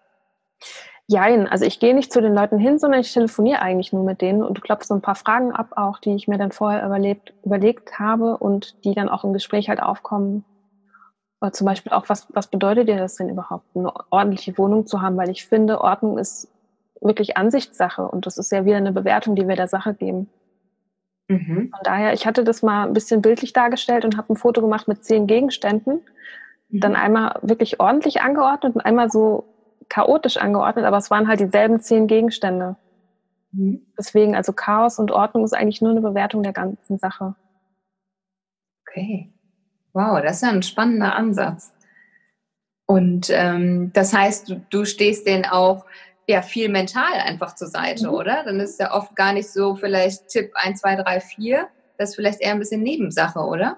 Jein, 1.12 1.48
also 1.48 1.66
ich 1.66 1.80
gehe 1.80 1.96
nicht 1.96 2.14
zu 2.14 2.22
den 2.22 2.36
Leuten 2.36 2.60
hin, 2.60 2.78
sondern 2.78 3.02
ich 3.02 3.12
telefoniere 3.12 3.64
eigentlich 3.64 3.92
nur 3.92 4.04
mit 4.04 4.22
denen 4.22 4.44
und 4.44 4.62
klopfe 4.62 4.86
so 4.86 4.94
ein 4.94 5.02
paar 5.02 5.16
Fragen 5.16 5.52
ab, 5.52 5.72
auch 5.76 5.98
die 5.98 6.14
ich 6.14 6.28
mir 6.28 6.38
dann 6.38 6.52
vorher 6.52 6.86
überlebt, 6.86 7.34
überlegt 7.44 7.98
habe 7.98 8.38
und 8.38 8.86
die 8.86 8.94
dann 8.94 9.10
auch 9.10 9.24
im 9.24 9.34
Gespräch 9.34 9.70
halt 9.70 9.82
aufkommen. 9.82 10.46
Oder 11.42 11.52
zum 11.52 11.66
Beispiel 11.66 11.94
auch, 11.94 12.10
was, 12.10 12.28
was 12.36 12.46
bedeutet 12.46 12.90
dir 12.90 12.98
das 12.98 13.16
denn 13.16 13.28
überhaupt, 13.28 13.66
eine 13.74 13.92
ordentliche 14.12 14.56
Wohnung 14.60 14.86
zu 14.86 15.02
haben? 15.02 15.18
Weil 15.18 15.32
ich 15.32 15.48
finde, 15.48 15.82
Ordnung 15.82 16.20
ist 16.20 16.48
wirklich 17.02 17.38
Ansichtssache 17.38 18.08
und 18.08 18.28
das 18.28 18.38
ist 18.38 18.52
ja 18.52 18.66
wieder 18.66 18.78
eine 18.78 18.92
Bewertung, 18.92 19.36
die 19.36 19.48
wir 19.48 19.56
der 19.56 19.68
Sache 19.68 19.96
geben. 19.96 20.30
Mhm. 21.28 21.72
Von 21.72 21.84
daher, 21.84 22.14
ich 22.14 22.28
hatte 22.28 22.44
das 22.44 22.62
mal 22.62 22.86
ein 22.86 22.94
bisschen 22.94 23.24
bildlich 23.24 23.54
dargestellt 23.54 24.06
und 24.06 24.16
habe 24.16 24.34
ein 24.34 24.38
Foto 24.38 24.62
gemacht 24.62 24.88
mit 24.88 25.04
zehn 25.04 25.26
Gegenständen. 25.26 26.02
Mhm. 26.70 26.80
Dann 26.82 26.96
einmal 26.96 27.40
wirklich 27.42 27.80
ordentlich 27.80 28.22
angeordnet 28.22 28.76
und 28.76 28.82
einmal 28.82 29.10
so 29.10 29.46
chaotisch 29.90 30.38
angeordnet, 30.38 30.86
aber 30.86 30.98
es 30.98 31.12
waren 31.12 31.28
halt 31.28 31.40
dieselben 31.40 31.80
zehn 31.80 32.08
Gegenstände. 32.08 32.76
Mhm. 33.52 33.86
Deswegen, 33.98 34.36
also 34.36 34.54
Chaos 34.54 35.00
und 35.00 35.12
Ordnung 35.12 35.44
ist 35.44 35.54
eigentlich 35.54 35.82
nur 35.82 35.92
eine 35.92 36.02
Bewertung 36.02 36.44
der 36.44 36.54
ganzen 36.54 36.98
Sache. 36.98 37.36
Okay. 38.88 39.34
Wow, 39.94 40.22
das 40.22 40.38
ist 40.38 40.44
ja 40.44 40.50
ein 40.50 40.64
spannender 40.64 41.16
Ansatz. 41.16 41.74
Und 42.86 43.30
ähm, 43.32 43.92
das 43.94 44.14
heißt, 44.14 44.50
du, 44.50 44.62
du 44.70 44.86
stehst 44.86 45.28
denen 45.28 45.46
auch 45.46 45.86
ja 46.28 46.42
viel 46.42 46.70
mental 46.70 47.14
einfach 47.26 47.56
zur 47.56 47.68
Seite, 47.68 48.08
mhm. 48.08 48.14
oder? 48.14 48.44
Dann 48.44 48.60
ist 48.60 48.80
ja 48.80 48.94
oft 48.94 49.16
gar 49.16 49.34
nicht 49.34 49.50
so 49.52 49.76
vielleicht 49.76 50.28
Tipp 50.30 50.52
1, 50.56 50.82
2, 50.82 50.96
3, 50.98 51.20
4. 51.20 51.68
Das 51.98 52.10
ist 52.10 52.16
vielleicht 52.16 52.42
eher 52.42 52.54
ein 52.54 52.60
bisschen 52.60 52.82
Nebensache, 52.82 53.40
oder? 53.40 53.78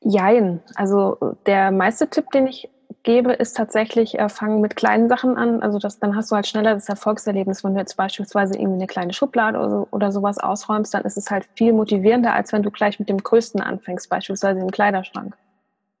Jein. 0.00 0.60
Also 0.74 1.36
der 1.46 1.70
meiste 1.70 2.08
Tipp, 2.08 2.30
den 2.30 2.46
ich 2.46 2.68
gebe, 3.02 3.32
ist 3.32 3.56
tatsächlich, 3.56 4.18
äh, 4.18 4.28
fangen 4.28 4.60
mit 4.60 4.76
kleinen 4.76 5.08
Sachen 5.08 5.36
an. 5.36 5.62
Also 5.62 5.78
das, 5.78 5.98
dann 5.98 6.14
hast 6.14 6.30
du 6.30 6.36
halt 6.36 6.46
schneller 6.46 6.74
das 6.74 6.88
Erfolgserlebnis. 6.88 7.64
Wenn 7.64 7.74
du 7.74 7.80
jetzt 7.80 7.96
beispielsweise 7.96 8.54
irgendwie 8.54 8.78
eine 8.78 8.86
kleine 8.86 9.12
Schublade 9.12 9.58
oder, 9.58 9.70
so, 9.70 9.88
oder 9.90 10.12
sowas 10.12 10.38
ausräumst, 10.38 10.94
dann 10.94 11.02
ist 11.02 11.16
es 11.16 11.30
halt 11.30 11.48
viel 11.54 11.72
motivierender, 11.72 12.32
als 12.32 12.52
wenn 12.52 12.62
du 12.62 12.70
gleich 12.70 12.98
mit 12.98 13.08
dem 13.08 13.18
Größten 13.18 13.60
anfängst, 13.60 14.08
beispielsweise 14.08 14.60
im 14.60 14.70
Kleiderschrank. 14.70 15.36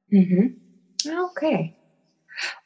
Mhm. 0.08 0.60
Okay. 1.28 1.74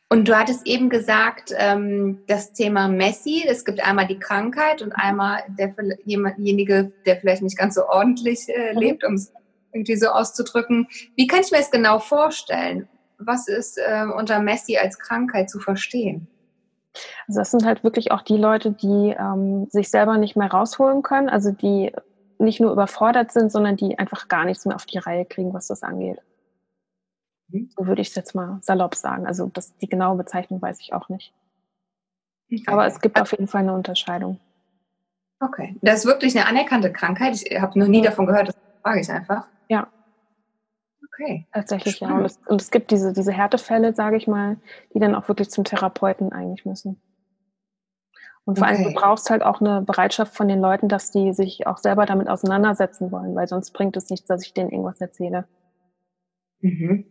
Und 0.09 0.29
du 0.29 0.39
hattest 0.39 0.67
eben 0.67 0.89
gesagt, 0.89 1.53
ähm, 1.57 2.21
das 2.29 2.53
Thema 2.53 2.87
Messi, 2.87 3.45
es 3.47 3.65
gibt 3.65 3.85
einmal 3.85 4.07
die 4.07 4.19
Krankheit 4.19 4.81
und 4.81 4.93
einmal 4.93 5.43
derjenige, 5.49 6.93
der 7.05 7.17
vielleicht 7.17 7.43
nicht 7.43 7.59
ganz 7.59 7.75
so 7.75 7.89
ordentlich 7.89 8.49
äh, 8.49 8.73
mhm. 8.73 8.79
lebt, 8.79 9.05
um 9.05 9.15
es 9.15 9.33
irgendwie 9.73 9.97
so 9.97 10.09
auszudrücken. 10.09 10.87
Wie 11.17 11.27
kann 11.27 11.41
ich 11.41 11.51
mir 11.51 11.59
das 11.59 11.73
genau 11.73 11.99
vorstellen? 11.99 12.89
Was 13.19 13.49
ist 13.49 13.79
äh, 13.79 14.05
unter 14.05 14.41
Messi 14.41 14.77
als 14.77 14.99
Krankheit 14.99 15.51
zu 15.51 15.59
verstehen? 15.59 16.29
Also 17.29 17.41
das 17.41 17.51
sind 17.51 17.65
halt 17.65 17.85
wirklich 17.85 18.11
auch 18.11 18.23
die 18.23 18.37
Leute, 18.37 18.73
die 18.73 19.15
ähm, 19.19 19.69
sich 19.71 19.91
selber 19.91 20.19
nicht 20.19 20.37
mehr 20.37 20.51
rausholen 20.51 21.03
können, 21.03 21.29
also 21.29 21.51
die 21.51 21.93
nicht 22.39 22.61
nur 22.61 22.73
überfordert 22.73 23.33
sind, 23.33 23.51
sondern 23.51 23.77
die 23.77 23.99
einfach 23.99 24.29
gar 24.29 24.45
nichts 24.45 24.67
mehr 24.67 24.77
auf 24.77 24.87
die 24.87 24.99
Reihe 24.99 25.25
kriegen, 25.25 25.55
was 25.55 25.69
das 25.69 25.83
angeht. 25.83 26.21
Mhm. 27.49 27.71
So 27.77 27.87
würde 27.87 28.03
ich 28.03 28.09
es 28.09 28.15
jetzt 28.15 28.35
mal 28.35 28.59
salopp 28.63 28.95
sagen. 28.95 29.27
Also 29.27 29.51
das, 29.53 29.77
die 29.79 29.89
genaue 29.89 30.17
Bezeichnung 30.17 30.61
weiß 30.61 30.81
ich 30.81 30.93
auch 30.93 31.09
nicht. 31.09 31.33
Okay. 32.51 32.65
Aber 32.67 32.87
es 32.87 33.01
gibt 33.01 33.21
auf 33.21 33.33
jeden 33.33 33.49
Fall 33.49 33.63
eine 33.63 33.73
Unterscheidung. 33.73 34.39
Okay. 35.41 35.77
Das 35.83 36.01
ist 36.01 36.07
wirklich 36.07 36.37
eine 36.37 36.47
anerkannte 36.47 36.93
Krankheit. 36.93 37.35
Ich 37.43 37.61
habe 37.61 37.79
noch 37.79 37.89
nie 37.89 38.03
davon 38.03 38.27
gehört, 38.27 38.49
das 38.49 38.57
frage 38.83 39.01
ich 39.01 39.11
einfach. 39.11 39.47
Ja. 39.69 39.89
Okay. 41.19 41.47
Tatsächlich, 41.53 41.97
Spannend. 41.97 42.15
ja. 42.15 42.19
Und 42.19 42.27
es, 42.27 42.39
und 42.47 42.61
es, 42.61 42.71
gibt 42.71 42.91
diese, 42.91 43.13
diese 43.13 43.33
Härtefälle, 43.33 43.95
sage 43.95 44.17
ich 44.17 44.27
mal, 44.27 44.59
die 44.93 44.99
dann 44.99 45.15
auch 45.15 45.29
wirklich 45.29 45.51
zum 45.51 45.65
Therapeuten 45.65 46.33
eigentlich 46.33 46.67
müssen. 46.67 47.01
Und 48.45 48.59
vor 48.59 48.67
okay. 48.69 48.77
allem, 48.77 48.85
du 48.85 48.95
brauchst 48.95 49.31
halt 49.31 49.43
auch 49.43 49.61
eine 49.61 49.83
Bereitschaft 49.83 50.37
von 50.37 50.47
den 50.47 50.61
Leuten, 50.61 50.89
dass 50.89 51.11
die 51.11 51.33
sich 51.33 51.67
auch 51.67 51.79
selber 51.79 52.07
damit 52.07 52.29
auseinandersetzen 52.29 53.11
wollen, 53.11 53.35
weil 53.35 53.49
sonst 53.49 53.73
bringt 53.73 53.97
es 53.97 54.09
nichts, 54.09 54.29
dass 54.29 54.45
ich 54.45 54.55
denen 54.55 54.71
irgendwas 54.71 55.01
erzähle. 55.01 55.49
Mhm. 56.61 57.05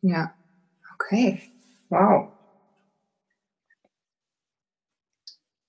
Ja, 0.00 0.32
okay. 0.94 1.42
Wow. 1.90 2.28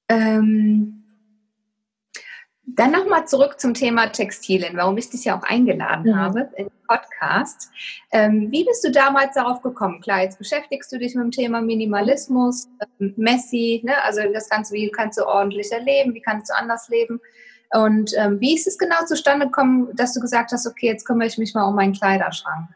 Ähm, 0.10 1.04
dann 2.66 2.92
nochmal 2.92 3.28
zurück 3.28 3.60
zum 3.60 3.74
Thema 3.74 4.08
Textilien, 4.08 4.78
warum 4.78 4.98
ich 4.98 5.10
dich 5.10 5.26
ja 5.26 5.38
auch 5.38 5.44
eingeladen 5.44 6.12
mhm. 6.12 6.16
habe 6.16 6.50
in 6.56 6.70
Podcast. 6.88 7.70
Ähm, 8.12 8.51
wie 8.51 8.63
bist 8.63 8.84
du 8.84 8.91
damals 8.91 9.36
darauf 9.36 9.62
gekommen? 9.62 10.01
Klar, 10.01 10.22
jetzt 10.22 10.38
beschäftigst 10.38 10.91
du 10.91 10.98
dich 10.98 11.15
mit 11.15 11.24
dem 11.24 11.32
Thema 11.32 11.62
Minimalismus, 11.62 12.67
ähm, 13.00 13.13
Messi, 13.17 13.82
ne? 13.84 14.01
also 14.03 14.22
das 14.34 14.50
Ganze, 14.50 14.74
wie 14.74 14.89
kannst 14.89 15.17
du 15.17 15.25
ordentlicher 15.25 15.79
leben, 15.79 16.13
wie 16.13 16.22
kannst 16.22 16.50
du 16.50 16.56
anders 16.56 16.89
leben? 16.89 17.20
Und 17.74 18.12
ähm, 18.17 18.39
wie 18.39 18.56
ist 18.56 18.67
es 18.67 18.77
genau 18.77 19.03
zustande 19.06 19.46
gekommen, 19.48 19.89
dass 19.96 20.13
du 20.13 20.22
gesagt 20.22 20.51
hast, 20.51 20.65
okay, 20.65 20.88
jetzt 20.88 21.06
kümmere 21.06 21.27
ich 21.27 21.38
mich 21.38 21.53
mal 21.53 21.65
um 21.65 21.75
meinen 21.75 21.94
Kleiderschrank? 21.94 22.70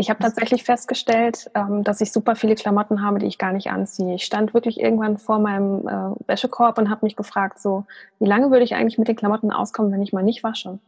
Ich 0.00 0.08
habe 0.08 0.22
tatsächlich 0.22 0.64
festgestellt, 0.64 1.50
ähm, 1.54 1.84
dass 1.84 2.00
ich 2.00 2.10
super 2.10 2.34
viele 2.34 2.54
Klamotten 2.54 3.02
habe, 3.02 3.18
die 3.18 3.26
ich 3.26 3.36
gar 3.36 3.52
nicht 3.52 3.70
anziehe. 3.70 4.14
Ich 4.14 4.24
stand 4.24 4.54
wirklich 4.54 4.80
irgendwann 4.80 5.18
vor 5.18 5.38
meinem 5.38 5.86
äh, 5.86 6.26
Wäschekorb 6.26 6.78
und 6.78 6.88
habe 6.88 7.04
mich 7.04 7.16
gefragt, 7.16 7.58
so, 7.60 7.84
wie 8.18 8.26
lange 8.26 8.50
würde 8.50 8.64
ich 8.64 8.74
eigentlich 8.74 8.96
mit 8.96 9.08
den 9.08 9.16
Klamotten 9.16 9.50
auskommen, 9.52 9.92
wenn 9.92 10.00
ich 10.00 10.14
mal 10.14 10.22
nicht 10.22 10.42
wasche? 10.42 10.78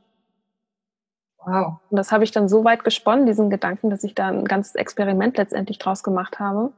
Wow. 1.45 1.75
Und 1.91 1.97
das 1.97 2.13
habe 2.13 2.25
ich 2.25 2.31
dann 2.31 2.49
so 2.49 2.65
weit 2.65 2.85
gesponnen, 2.85 3.27
diesen 3.27 3.51
Gedanken, 3.51 3.91
dass 3.91 4.05
ich 4.05 4.15
da 4.15 4.29
ein 4.29 4.45
ganzes 4.45 4.75
Experiment 4.75 5.37
letztendlich 5.37 5.79
draus 5.79 6.03
gemacht 6.03 6.39
habe 6.39 6.73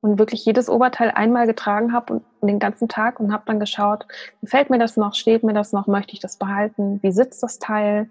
und 0.00 0.18
wirklich 0.18 0.44
jedes 0.44 0.68
Oberteil 0.68 1.10
einmal 1.10 1.46
getragen 1.46 1.92
habe 1.92 2.14
und 2.14 2.48
den 2.48 2.58
ganzen 2.58 2.88
Tag 2.88 3.20
und 3.20 3.32
habe 3.32 3.44
dann 3.46 3.60
geschaut, 3.60 4.06
gefällt 4.40 4.70
mir 4.70 4.78
das 4.78 4.96
noch, 4.96 5.14
steht 5.14 5.42
mir 5.44 5.54
das 5.54 5.72
noch, 5.72 5.86
möchte 5.86 6.12
ich 6.12 6.20
das 6.20 6.36
behalten, 6.36 7.00
wie 7.02 7.12
sitzt 7.12 7.42
das 7.42 7.58
Teil, 7.58 8.10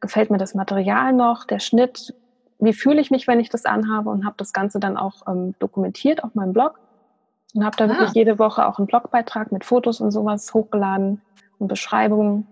gefällt 0.00 0.30
mir 0.30 0.38
das 0.38 0.54
Material 0.54 1.12
noch, 1.12 1.44
der 1.44 1.58
Schnitt, 1.58 2.14
wie 2.58 2.72
fühle 2.72 3.00
ich 3.00 3.10
mich, 3.10 3.26
wenn 3.26 3.40
ich 3.40 3.48
das 3.48 3.64
anhabe 3.64 4.10
und 4.10 4.24
habe 4.24 4.36
das 4.38 4.52
Ganze 4.52 4.78
dann 4.78 4.96
auch 4.96 5.26
ähm, 5.26 5.54
dokumentiert 5.58 6.22
auf 6.22 6.34
meinem 6.34 6.52
Blog 6.52 6.78
und 7.54 7.64
habe 7.64 7.76
da 7.76 7.84
ah. 7.84 7.88
wirklich 7.88 8.12
jede 8.12 8.38
Woche 8.38 8.66
auch 8.66 8.78
einen 8.78 8.86
Blogbeitrag 8.86 9.52
mit 9.52 9.64
Fotos 9.64 10.00
und 10.00 10.10
sowas 10.10 10.52
hochgeladen 10.52 11.22
und 11.58 11.68
Beschreibungen. 11.68 12.46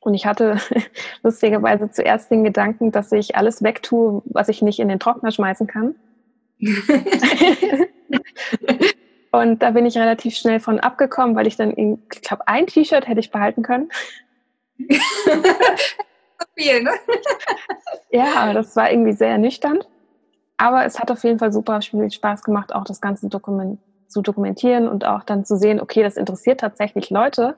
Und 0.00 0.14
ich 0.14 0.26
hatte 0.26 0.58
lustigerweise 1.22 1.90
zuerst 1.90 2.30
den 2.30 2.44
Gedanken, 2.44 2.92
dass 2.92 3.12
ich 3.12 3.36
alles 3.36 3.62
wegtue, 3.62 4.22
was 4.26 4.48
ich 4.48 4.62
nicht 4.62 4.78
in 4.78 4.88
den 4.88 5.00
Trockner 5.00 5.30
schmeißen 5.30 5.66
kann. 5.66 5.94
und 9.32 9.62
da 9.62 9.70
bin 9.70 9.86
ich 9.86 9.96
relativ 9.96 10.36
schnell 10.36 10.60
von 10.60 10.80
abgekommen, 10.80 11.36
weil 11.36 11.46
ich 11.46 11.56
dann, 11.56 11.70
ich 11.70 12.22
glaube, 12.22 12.48
ein 12.48 12.66
T-Shirt 12.66 13.06
hätte 13.06 13.20
ich 13.20 13.30
behalten 13.30 13.62
können. 13.62 13.88
viel, 16.56 16.82
ne? 16.82 16.90
ja, 18.10 18.52
das 18.52 18.74
war 18.76 18.90
irgendwie 18.90 19.12
sehr 19.12 19.30
ernüchternd. 19.30 19.88
Aber 20.56 20.84
es 20.84 20.98
hat 20.98 21.10
auf 21.10 21.22
jeden 21.22 21.38
Fall 21.38 21.52
super 21.52 21.80
viel 21.80 22.10
Spaß 22.10 22.42
gemacht, 22.42 22.74
auch 22.74 22.84
das 22.84 23.00
Ganze 23.00 23.28
dokument 23.28 23.78
zu 24.08 24.22
dokumentieren 24.22 24.88
und 24.88 25.04
auch 25.04 25.22
dann 25.22 25.44
zu 25.44 25.56
sehen, 25.56 25.80
okay, 25.80 26.02
das 26.02 26.16
interessiert 26.16 26.60
tatsächlich 26.60 27.10
Leute. 27.10 27.56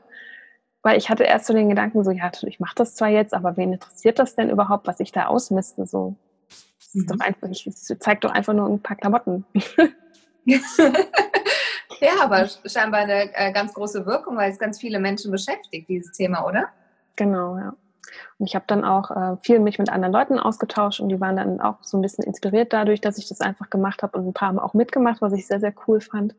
Weil 0.82 0.96
ich 0.96 1.10
hatte 1.10 1.24
erst 1.24 1.46
so 1.46 1.52
den 1.52 1.68
Gedanken, 1.68 2.02
so, 2.04 2.10
ja, 2.10 2.30
ich 2.42 2.60
mache 2.60 2.74
das 2.74 2.94
zwar 2.94 3.08
jetzt, 3.08 3.34
aber 3.34 3.56
wen 3.56 3.74
interessiert 3.74 4.18
das 4.18 4.34
denn 4.34 4.48
überhaupt, 4.48 4.86
was 4.86 5.00
ich 5.00 5.12
da 5.12 5.26
ausmiste? 5.26 5.86
So, 5.86 6.16
mhm. 6.94 7.06
doch 7.06 7.20
einfach, 7.20 7.48
ich 7.48 7.68
zeig 7.98 8.22
doch 8.22 8.30
einfach 8.30 8.54
nur 8.54 8.66
ein 8.66 8.80
paar 8.80 8.96
Klamotten. 8.96 9.44
ja, 10.44 10.58
aber 12.22 12.48
scheinbar 12.64 13.00
eine 13.00 13.34
äh, 13.34 13.52
ganz 13.52 13.74
große 13.74 14.06
Wirkung, 14.06 14.36
weil 14.36 14.50
es 14.50 14.58
ganz 14.58 14.80
viele 14.80 14.98
Menschen 14.98 15.30
beschäftigt, 15.30 15.88
dieses 15.88 16.16
Thema, 16.16 16.46
oder? 16.46 16.68
Genau, 17.16 17.58
ja. 17.58 17.74
Und 18.38 18.46
ich 18.46 18.54
habe 18.54 18.64
dann 18.66 18.84
auch 18.84 19.10
äh, 19.10 19.36
viel 19.42 19.60
mich 19.60 19.78
mit 19.78 19.90
anderen 19.90 20.12
Leuten 20.12 20.38
ausgetauscht 20.38 21.00
und 21.00 21.10
die 21.10 21.20
waren 21.20 21.36
dann 21.36 21.60
auch 21.60 21.76
so 21.82 21.98
ein 21.98 22.02
bisschen 22.02 22.24
inspiriert 22.24 22.72
dadurch, 22.72 23.00
dass 23.00 23.18
ich 23.18 23.28
das 23.28 23.40
einfach 23.40 23.70
gemacht 23.70 24.02
habe 24.02 24.18
und 24.18 24.26
ein 24.26 24.32
paar 24.32 24.48
haben 24.48 24.58
auch 24.58 24.74
mitgemacht, 24.74 25.20
was 25.20 25.32
ich 25.32 25.46
sehr, 25.46 25.60
sehr 25.60 25.74
cool 25.86 26.00
fand. 26.00 26.34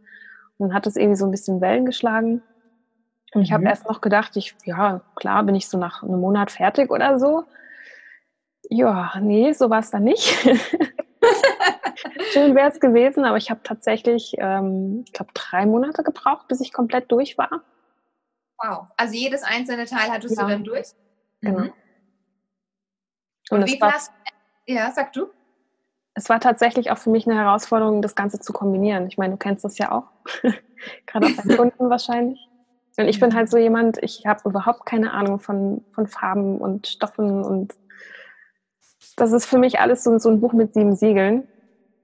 Und 0.57 0.69
dann 0.69 0.73
hat 0.73 0.87
es 0.87 0.95
irgendwie 0.95 1.17
so 1.17 1.25
ein 1.25 1.31
bisschen 1.31 1.61
Wellen 1.61 1.85
geschlagen. 1.85 2.41
Und 3.33 3.43
ich 3.43 3.51
habe 3.51 3.61
mhm. 3.61 3.67
erst 3.67 3.87
noch 3.87 4.01
gedacht, 4.01 4.35
ich, 4.35 4.55
ja, 4.65 5.01
klar, 5.15 5.43
bin 5.43 5.55
ich 5.55 5.69
so 5.69 5.77
nach 5.77 6.03
einem 6.03 6.19
Monat 6.19 6.51
fertig 6.51 6.91
oder 6.91 7.17
so. 7.17 7.45
Ja, 8.69 9.13
nee, 9.21 9.53
so 9.53 9.69
war 9.69 9.79
es 9.79 9.91
dann 9.91 10.03
nicht. 10.03 10.23
Schön 12.33 12.55
wäre 12.55 12.69
es 12.69 12.79
gewesen, 12.79 13.25
aber 13.25 13.37
ich 13.37 13.49
habe 13.49 13.61
tatsächlich, 13.63 14.35
ähm, 14.37 15.03
ich 15.05 15.13
glaube, 15.13 15.31
drei 15.33 15.65
Monate 15.65 16.03
gebraucht, 16.03 16.47
bis 16.47 16.61
ich 16.61 16.73
komplett 16.73 17.11
durch 17.11 17.37
war. 17.37 17.63
Wow. 18.57 18.87
Also 18.97 19.13
jedes 19.13 19.43
einzelne 19.43 19.85
Teil 19.85 20.11
hattest 20.11 20.37
ja. 20.37 20.43
du 20.43 20.49
dann 20.49 20.63
durch? 20.63 20.87
Genau. 21.41 21.59
Mhm. 21.59 21.73
Und, 23.49 23.63
Und 23.63 23.67
wie 23.67 23.81
war, 23.81 23.93
hast 23.93 24.11
Ja, 24.65 24.91
sag 24.91 25.13
du. 25.13 25.27
Es 26.13 26.29
war 26.29 26.39
tatsächlich 26.39 26.91
auch 26.91 26.97
für 26.97 27.09
mich 27.09 27.27
eine 27.27 27.37
Herausforderung, 27.37 28.01
das 28.01 28.15
Ganze 28.15 28.39
zu 28.39 28.51
kombinieren. 28.51 29.07
Ich 29.07 29.17
meine, 29.17 29.33
du 29.33 29.37
kennst 29.37 29.63
das 29.63 29.77
ja 29.77 29.91
auch. 29.91 30.05
Gerade 31.05 31.27
auf 31.27 31.35
deinen 31.37 31.57
Kunden 31.57 31.89
wahrscheinlich. 31.89 32.50
Und 32.97 33.07
ich 33.07 33.19
bin 33.19 33.33
halt 33.33 33.49
so 33.49 33.57
jemand, 33.57 33.97
ich 34.01 34.25
habe 34.25 34.49
überhaupt 34.49 34.85
keine 34.85 35.13
Ahnung 35.13 35.39
von, 35.39 35.83
von 35.91 36.07
Farben 36.07 36.57
und 36.57 36.87
Stoffen 36.87 37.43
und 37.43 37.73
das 39.15 39.31
ist 39.31 39.45
für 39.45 39.57
mich 39.57 39.79
alles 39.79 40.03
so, 40.03 40.17
so 40.17 40.29
ein 40.29 40.39
Buch 40.39 40.53
mit 40.53 40.73
sieben 40.73 40.95
Siegeln. 40.95 41.47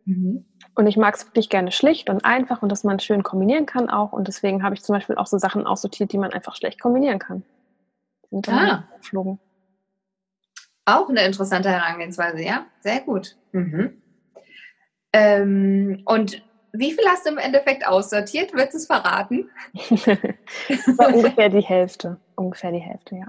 Mhm. 0.05 0.45
Und 0.75 0.87
ich 0.87 0.97
mag 0.97 1.15
es 1.15 1.25
wirklich 1.25 1.49
gerne 1.49 1.71
schlicht 1.71 2.09
und 2.09 2.23
einfach 2.23 2.61
und 2.61 2.71
dass 2.71 2.83
man 2.83 2.99
schön 2.99 3.23
kombinieren 3.23 3.65
kann 3.65 3.89
auch. 3.89 4.13
Und 4.13 4.27
deswegen 4.27 4.63
habe 4.63 4.75
ich 4.75 4.83
zum 4.83 4.93
Beispiel 4.93 5.15
auch 5.15 5.27
so 5.27 5.37
Sachen 5.37 5.65
aussortiert, 5.65 6.11
die 6.11 6.17
man 6.17 6.31
einfach 6.33 6.55
schlecht 6.55 6.79
kombinieren 6.79 7.19
kann 7.19 7.43
sind 8.29 8.47
dann 8.47 8.69
ah. 8.69 8.87
geflogen. 8.97 9.39
Auch 10.85 11.09
eine 11.09 11.25
interessante 11.25 11.69
Herangehensweise, 11.69 12.41
ja. 12.41 12.65
Sehr 12.79 13.01
gut. 13.01 13.35
Mhm. 13.51 14.01
Ähm, 15.13 16.01
und 16.05 16.43
wie 16.77 16.93
viel 16.93 17.05
hast 17.07 17.25
du 17.25 17.31
im 17.31 17.37
Endeffekt 17.37 17.85
aussortiert? 17.85 18.53
Würdest 18.53 18.73
du 18.73 18.77
es 18.77 18.85
verraten? 18.85 19.49
das 19.73 20.97
war 20.97 21.13
ungefähr 21.13 21.49
die 21.49 21.61
Hälfte. 21.61 22.17
Ungefähr 22.35 22.71
die 22.71 22.79
Hälfte, 22.79 23.15
ja. 23.15 23.27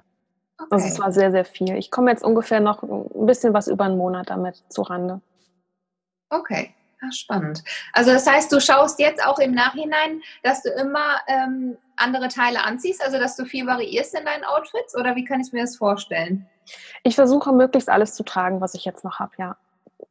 Okay. 0.59 0.69
Also 0.71 0.87
es 0.89 0.99
war 0.99 1.13
sehr, 1.13 1.31
sehr 1.31 1.45
viel. 1.45 1.77
Ich 1.77 1.91
komme 1.91 2.11
jetzt 2.11 2.25
ungefähr 2.25 2.61
noch 2.61 2.83
ein 2.83 3.27
bisschen 3.27 3.55
was 3.55 3.69
über 3.69 3.85
einen 3.85 3.97
Monat 3.97 4.31
damit 4.31 4.65
zu 4.69 4.83
Rande. 4.83 5.21
Okay. 6.31 6.75
Ja, 7.01 7.13
spannend. 7.13 7.63
Also 7.93 8.11
das 8.11 8.27
heißt, 8.27 8.51
du 8.51 8.61
schaust 8.61 8.99
jetzt 8.99 9.25
auch 9.25 9.39
im 9.39 9.53
Nachhinein, 9.53 10.21
dass 10.43 10.63
du 10.63 10.71
immer 10.71 11.21
ähm, 11.29 11.77
andere 11.97 12.27
Teile 12.27 12.65
anziehst, 12.65 13.05
also 13.05 13.19
dass 13.21 13.37
du 13.37 13.45
viel 13.45 13.67
variierst 13.67 14.19
in 14.19 14.25
deinen 14.25 14.45
Outfits 14.45 14.97
oder 14.97 15.15
wie 15.15 15.25
kann 15.25 15.41
ich 15.41 15.53
mir 15.53 15.63
das 15.63 15.77
vorstellen? 15.77 16.49
Ich 17.05 17.15
versuche 17.15 17.53
möglichst 17.53 17.89
alles 17.89 18.15
zu 18.15 18.25
tragen, 18.25 18.61
was 18.61 18.75
ich 18.75 18.85
jetzt 18.85 19.05
noch 19.05 19.21
habe, 19.21 19.33
ja. 19.39 19.57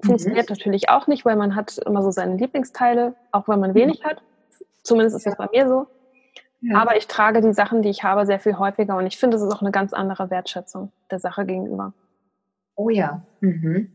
Funktioniert 0.02 0.50
mhm. 0.50 0.54
natürlich 0.54 0.90
auch 0.90 1.08
nicht, 1.08 1.26
weil 1.26 1.36
man 1.36 1.56
hat 1.56 1.78
immer 1.86 2.04
so 2.04 2.12
seine 2.12 2.36
Lieblingsteile, 2.36 3.16
auch 3.32 3.48
wenn 3.48 3.60
man 3.60 3.74
wenig 3.74 4.02
mhm. 4.04 4.06
hat. 4.06 4.22
Zumindest 4.84 5.18
ist 5.18 5.26
das 5.26 5.38
bei 5.38 5.48
mir 5.52 5.68
so. 5.68 5.88
Ja. 6.62 6.80
Aber 6.80 6.98
ich 6.98 7.08
trage 7.08 7.42
die 7.42 7.54
Sachen, 7.54 7.82
die 7.82 7.90
ich 7.90 8.04
habe, 8.04 8.26
sehr 8.26 8.40
viel 8.40 8.58
häufiger 8.58 8.98
und 8.98 9.06
ich 9.06 9.18
finde, 9.18 9.38
es 9.38 9.44
ist 9.44 9.54
auch 9.54 9.62
eine 9.62 9.72
ganz 9.72 9.94
andere 9.94 10.30
Wertschätzung 10.30 10.92
der 11.12 11.20
Sache 11.20 11.46
gegenüber. 11.46 11.94
Oh 12.76 12.90
ja. 12.90 13.22
Mhm. 13.42 13.92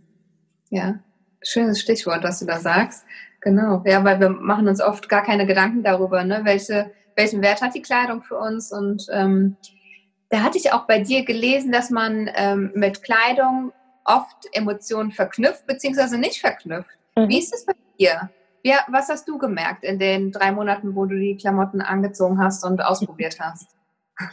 Ja, 0.70 1.00
schönes 1.42 1.80
Stichwort, 1.80 2.22
was 2.22 2.38
du 2.38 2.46
da 2.46 2.58
sagst. 2.58 3.04
Genau. 3.40 3.82
Ja, 3.84 4.04
weil 4.04 4.20
wir 4.20 4.30
machen 4.30 4.68
uns 4.68 4.80
oft 4.80 5.08
gar 5.08 5.22
keine 5.24 5.46
Gedanken 5.46 5.82
darüber, 5.82 6.22
ne, 6.24 6.42
welche 6.44 6.92
welchen 7.16 7.42
Wert 7.42 7.62
hat 7.62 7.74
die 7.74 7.82
Kleidung 7.82 8.22
für 8.22 8.36
uns. 8.36 8.72
Und 8.72 9.06
ähm, 9.10 9.56
da 10.28 10.42
hatte 10.42 10.58
ich 10.58 10.72
auch 10.72 10.86
bei 10.86 11.00
dir 11.00 11.24
gelesen, 11.24 11.72
dass 11.72 11.90
man 11.90 12.30
ähm, 12.34 12.72
mit 12.74 13.02
Kleidung 13.02 13.72
oft 14.04 14.48
Emotionen 14.52 15.12
verknüpft, 15.12 15.66
beziehungsweise 15.66 16.18
nicht 16.18 16.40
verknüpft. 16.40 16.98
Mhm. 17.16 17.28
Wie 17.28 17.38
ist 17.38 17.54
es 17.54 17.64
bei 17.64 17.74
dir? 17.98 18.30
Ja, 18.64 18.80
was 18.88 19.08
hast 19.08 19.28
du 19.28 19.38
gemerkt 19.38 19.82
in 19.82 19.98
den 19.98 20.30
drei 20.30 20.52
Monaten, 20.52 20.94
wo 20.94 21.06
du 21.06 21.18
die 21.18 21.36
Klamotten 21.36 21.80
angezogen 21.80 22.38
hast 22.38 22.64
und 22.64 22.82
ausprobiert 22.82 23.38
hast? 23.40 23.68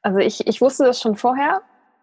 Also 0.00 0.20
ich, 0.20 0.46
ich 0.46 0.60
wusste 0.60 0.84
das 0.84 1.00
schon 1.00 1.16
vorher, 1.16 1.60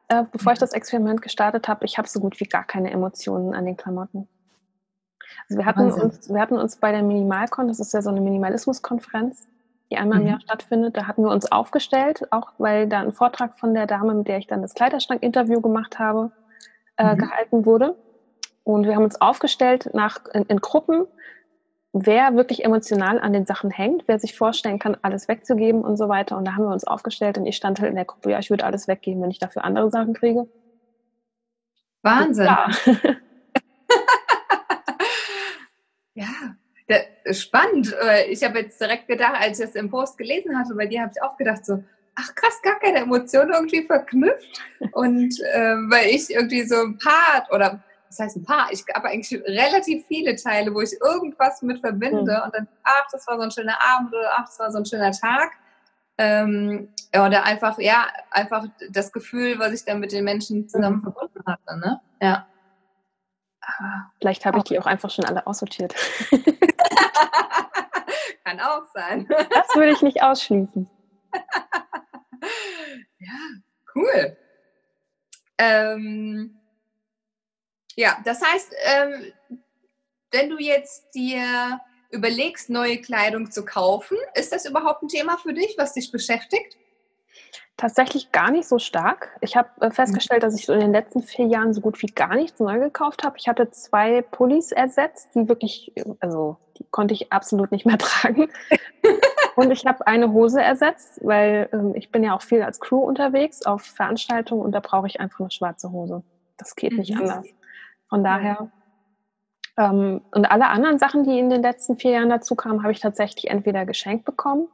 äh, 0.10 0.26
bevor 0.30 0.52
ich 0.52 0.60
das 0.60 0.74
Experiment 0.74 1.22
gestartet 1.22 1.70
habe. 1.70 1.86
Ich 1.86 1.98
habe 1.98 2.10
so 2.10 2.20
gut 2.20 2.40
wie 2.42 2.44
gar 2.44 2.66
keine 2.66 2.92
Emotionen 2.92 3.56
an 3.56 3.66
den 3.66 3.78
Klamotten. 3.78 4.28
Also 5.50 5.60
wir 5.60 5.66
hatten, 5.66 5.92
uns, 5.92 6.30
wir 6.30 6.42
hatten 6.42 6.58
uns 6.58 6.76
bei 6.76 6.92
der 6.92 7.04
Minimalcon, 7.04 7.70
das 7.70 7.80
ist 7.80 7.94
ja 7.94 8.02
so 8.02 8.10
eine 8.10 8.22
Minimalismuskonferenz, 8.22 9.48
die 9.90 9.98
einmal 9.98 10.20
im 10.20 10.28
Jahr 10.28 10.38
mhm. 10.38 10.42
stattfindet. 10.42 10.98
Da 10.98 11.08
hatten 11.08 11.24
wir 11.24 11.32
uns 11.32 11.52
aufgestellt, 11.52 12.28
auch 12.32 12.52
weil 12.58 12.88
da 12.88 13.00
ein 13.00 13.14
Vortrag 13.14 13.58
von 13.58 13.74
der 13.74 13.88
Dame, 13.88 14.14
mit 14.14 14.28
der 14.28 14.38
ich 14.38 14.48
dann 14.48 14.62
das 14.62 14.74
Kleiderschrank-Interview 14.74 15.62
gemacht 15.62 16.00
habe, 16.00 16.32
äh, 16.98 17.14
mhm. 17.14 17.18
gehalten 17.18 17.66
wurde. 17.66 17.96
Und 18.64 18.86
wir 18.86 18.96
haben 18.96 19.04
uns 19.04 19.22
aufgestellt 19.22 19.90
nach, 19.94 20.26
in, 20.34 20.44
in, 20.44 20.58
Gruppen, 20.58 21.06
wer 21.94 22.36
wirklich 22.36 22.66
emotional 22.66 23.20
an 23.20 23.32
den 23.32 23.46
Sachen 23.46 23.70
hängt, 23.70 24.08
wer 24.08 24.18
sich 24.18 24.36
vorstellen 24.36 24.80
kann, 24.80 24.98
alles 25.02 25.28
wegzugeben 25.28 25.84
und 25.84 25.98
so 25.98 26.10
weiter. 26.10 26.38
Und 26.38 26.46
da 26.46 26.54
haben 26.54 26.64
wir 26.64 26.74
uns 26.74 26.86
aufgestellt 26.86 27.38
und 27.38 27.46
ich 27.46 27.56
stand 27.56 27.80
halt 27.80 27.92
in 27.92 27.96
der 27.96 28.06
Gruppe, 28.06 28.32
ja, 28.32 28.40
ich 28.40 28.50
würde 28.50 28.66
alles 28.66 28.88
weggeben, 28.88 29.22
wenn 29.22 29.30
ich 29.30 29.40
dafür 29.40 29.64
andere 29.64 29.92
Sachen 29.92 30.14
kriege. 30.14 30.48
Wahnsinn. 32.02 32.46
Ja. 32.46 32.70
ja, 36.16 36.28
spannend. 37.32 37.96
Äh, 38.04 38.32
ich 38.32 38.44
habe 38.44 38.60
jetzt 38.60 38.80
direkt 38.82 39.08
gedacht, 39.08 39.36
als 39.40 39.60
ich 39.60 39.66
das 39.66 39.76
im 39.76 39.90
Post 39.90 40.18
gelesen 40.18 40.58
hatte, 40.58 40.76
bei 40.76 40.88
dir 40.88 41.02
habe 41.02 41.12
ich 41.16 41.22
auch 41.22 41.38
gedacht, 41.38 41.66
so, 41.66 41.84
ach 42.16 42.36
krass, 42.36 42.62
gar 42.62 42.80
keine 42.80 43.00
Emotionen 43.00 43.54
irgendwie 43.54 43.84
verknüpft. 43.86 44.62
Und 44.92 45.40
äh, 45.54 45.76
weil 45.90 46.08
ich 46.08 46.30
irgendwie 46.30 46.64
so 46.64 46.76
ein 46.82 46.98
Part 46.98 47.52
oder 47.52 47.84
das 48.08 48.20
heißt 48.20 48.38
ein 48.38 48.46
paar, 48.46 48.70
ich 48.72 48.86
habe 48.94 49.10
eigentlich 49.10 49.42
relativ 49.46 50.06
viele 50.08 50.36
Teile, 50.36 50.74
wo 50.74 50.80
ich 50.82 50.94
irgendwas 51.02 51.62
mit 51.62 51.80
verbinde 51.82 52.38
mhm. 52.38 52.44
und 52.46 52.56
dann, 52.56 52.68
ach, 52.84 53.08
das 53.12 53.28
war 53.28 53.36
so 53.36 53.42
ein 53.44 53.52
schöner 53.52 53.78
Abend 53.82 54.14
oder 54.14 54.32
ach, 54.38 54.46
das 54.46 54.58
war 54.60 54.72
so 54.72 54.78
ein 54.78 54.86
schöner 54.86 55.12
Tag. 55.12 55.52
Ähm, 56.18 56.88
oder 57.14 57.44
einfach, 57.44 57.78
ja, 57.78 58.08
einfach 58.32 58.66
das 58.90 59.12
Gefühl, 59.12 59.60
was 59.60 59.74
ich 59.74 59.84
dann 59.84 60.00
mit 60.00 60.14
den 60.14 60.24
Menschen 60.24 60.70
zusammen 60.70 60.98
mhm. 60.98 61.04
verbunden 61.04 61.44
hatte. 61.46 61.78
Ne? 61.78 62.00
Ja. 62.22 62.48
Vielleicht 64.20 64.46
habe 64.46 64.60
ich 64.60 64.64
die 64.66 64.80
auch 64.80 64.86
einfach 64.86 65.10
schon 65.10 65.26
alle 65.26 65.46
aussortiert. 65.46 65.94
Kann 68.46 68.60
auch 68.60 68.86
sein. 68.94 69.28
Das 69.28 69.76
würde 69.76 69.92
ich 69.92 70.02
nicht 70.04 70.22
ausschließen. 70.22 70.90
ja, 73.26 73.96
cool. 73.96 74.38
Ähm, 75.58 76.60
ja, 77.96 78.18
das 78.26 78.42
heißt, 78.42 78.74
ähm, 78.84 79.34
wenn 80.32 80.50
du 80.50 80.58
jetzt 80.58 81.14
dir 81.16 81.80
überlegst, 82.12 82.70
neue 82.70 82.98
Kleidung 82.98 83.52
zu 83.52 83.66
kaufen, 83.66 84.18
ist 84.34 84.52
das 84.52 84.66
überhaupt 84.66 85.04
ein 85.04 85.08
Thema 85.08 85.38
für 85.38 85.54
dich, 85.54 85.76
was 85.78 85.94
dich 85.94 86.12
beschäftigt? 86.12 86.78
Tatsächlich 87.78 88.32
gar 88.32 88.52
nicht 88.52 88.68
so 88.68 88.80
stark. 88.80 89.38
Ich 89.42 89.58
habe 89.58 89.70
äh, 89.82 89.92
festgestellt, 89.92 90.44
dass 90.44 90.56
ich 90.56 90.66
so 90.66 90.74
in 90.74 90.80
den 90.80 90.94
letzten 90.94 91.22
vier 91.22 91.46
Jahren 91.48 91.74
so 91.74 91.82
gut 91.82 92.02
wie 92.02 92.08
gar 92.08 92.36
nichts 92.36 92.60
neu 92.60 92.80
gekauft 92.80 93.24
habe. 93.24 93.38
Ich 93.38 93.50
hatte 93.50 93.70
zwei 93.72 94.22
Pullis 94.22 94.72
ersetzt, 94.72 95.30
die 95.36 95.50
wirklich, 95.50 95.92
also 96.22 96.58
die 96.78 96.86
konnte 96.90 97.14
ich 97.14 97.34
absolut 97.34 97.72
nicht 97.72 97.86
mehr 97.86 97.98
tragen. 97.98 98.50
Und 99.56 99.72
ich 99.72 99.86
habe 99.86 100.06
eine 100.06 100.32
Hose 100.32 100.62
ersetzt, 100.62 101.20
weil 101.24 101.70
ähm, 101.72 101.94
ich 101.96 102.12
bin 102.12 102.24
ja 102.24 102.36
auch 102.36 102.42
viel 102.42 102.62
als 102.62 102.80
Crew 102.80 103.00
unterwegs 103.00 103.66
auf 103.66 103.84
Veranstaltungen 103.84 104.62
und 104.62 104.72
da 104.74 104.80
brauche 104.80 105.08
ich 105.08 105.20
einfach 105.20 105.40
eine 105.40 105.52
schwarze 105.52 105.92
Hose. 105.92 106.24
Das 106.58 106.76
geht 106.76 106.94
nicht 106.94 107.14
mhm. 107.14 107.22
anders. 107.22 107.46
Von 108.10 108.24
daher. 108.24 108.70
Ähm, 109.78 110.22
und 110.32 110.46
alle 110.46 110.68
anderen 110.68 111.00
Sachen, 111.00 111.24
die 111.24 111.40
in 111.40 111.50
den 111.50 111.62
letzten 111.62 111.98
vier 111.98 112.12
Jahren 112.12 112.30
dazu 112.30 112.56
kamen, 112.56 112.84
habe 112.84 112.92
ich 112.92 113.00
tatsächlich 113.00 113.50
entweder 113.50 113.86
geschenkt 113.86 114.26
bekommen. 114.26 114.68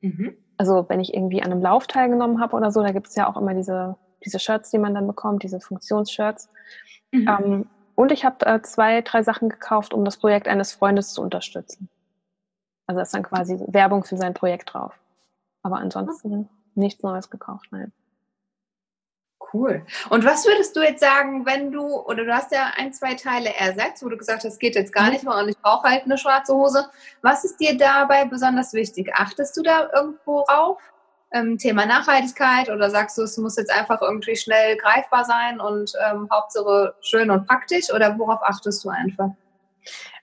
Mhm. 0.00 0.36
Also 0.58 0.86
wenn 0.88 1.00
ich 1.00 1.12
irgendwie 1.14 1.42
an 1.42 1.52
einem 1.52 1.62
Lauf 1.62 1.86
teilgenommen 1.86 2.40
habe 2.40 2.56
oder 2.56 2.70
so, 2.70 2.82
da 2.82 2.92
gibt 2.92 3.08
es 3.08 3.14
ja 3.14 3.28
auch 3.28 3.36
immer 3.36 3.54
diese, 3.54 3.96
diese 4.24 4.38
Shirts, 4.38 4.70
die 4.70 4.78
man 4.78 4.94
dann 4.94 5.06
bekommt, 5.06 5.42
diese 5.42 5.60
Funktionsshirts. 5.60 6.50
Mhm. 7.12 7.28
Ähm, 7.28 7.66
und 7.94 8.12
ich 8.12 8.24
habe 8.24 8.46
äh, 8.46 8.60
zwei, 8.62 9.00
drei 9.02 9.22
Sachen 9.22 9.48
gekauft, 9.48 9.94
um 9.94 10.04
das 10.04 10.18
Projekt 10.18 10.48
eines 10.48 10.72
Freundes 10.72 11.12
zu 11.12 11.22
unterstützen. 11.22 11.88
Also 12.86 13.00
ist 13.00 13.14
dann 13.14 13.22
quasi 13.22 13.58
Werbung 13.66 14.04
für 14.04 14.16
sein 14.16 14.34
Projekt 14.34 14.72
drauf. 14.72 14.98
Aber 15.62 15.78
ansonsten 15.78 16.48
nichts 16.74 17.02
Neues 17.02 17.30
gekauft, 17.30 17.66
nein. 17.70 17.92
Cool. 19.52 19.84
Und 20.10 20.24
was 20.24 20.46
würdest 20.46 20.76
du 20.76 20.80
jetzt 20.80 21.00
sagen, 21.00 21.46
wenn 21.46 21.70
du, 21.70 22.00
oder 22.04 22.24
du 22.24 22.34
hast 22.34 22.52
ja 22.52 22.72
ein, 22.76 22.92
zwei 22.92 23.14
Teile 23.14 23.54
ersetzt, 23.54 24.04
wo 24.04 24.08
du 24.08 24.16
gesagt 24.16 24.38
hast, 24.38 24.52
das 24.52 24.58
geht 24.58 24.74
jetzt 24.74 24.92
gar 24.92 25.06
mhm. 25.06 25.12
nicht 25.12 25.24
mehr 25.24 25.36
und 25.36 25.48
ich 25.48 25.58
brauche 25.58 25.88
halt 25.88 26.04
eine 26.04 26.18
schwarze 26.18 26.54
Hose. 26.54 26.86
Was 27.22 27.44
ist 27.44 27.58
dir 27.58 27.76
dabei 27.76 28.24
besonders 28.24 28.72
wichtig? 28.72 29.12
Achtest 29.14 29.56
du 29.56 29.62
da 29.62 29.88
irgendwo 29.94 30.44
drauf? 30.46 30.78
Ähm, 31.32 31.58
Thema 31.58 31.86
Nachhaltigkeit 31.86 32.70
oder 32.70 32.90
sagst 32.90 33.18
du, 33.18 33.22
es 33.22 33.36
muss 33.36 33.56
jetzt 33.56 33.70
einfach 33.70 34.00
irgendwie 34.00 34.36
schnell 34.36 34.76
greifbar 34.76 35.24
sein 35.24 35.60
und 35.60 35.92
ähm, 36.08 36.28
Hauptsache 36.32 36.94
schön 37.00 37.30
und 37.30 37.46
praktisch 37.46 37.92
oder 37.92 38.16
worauf 38.18 38.42
achtest 38.42 38.84
du 38.84 38.90
einfach? 38.90 39.30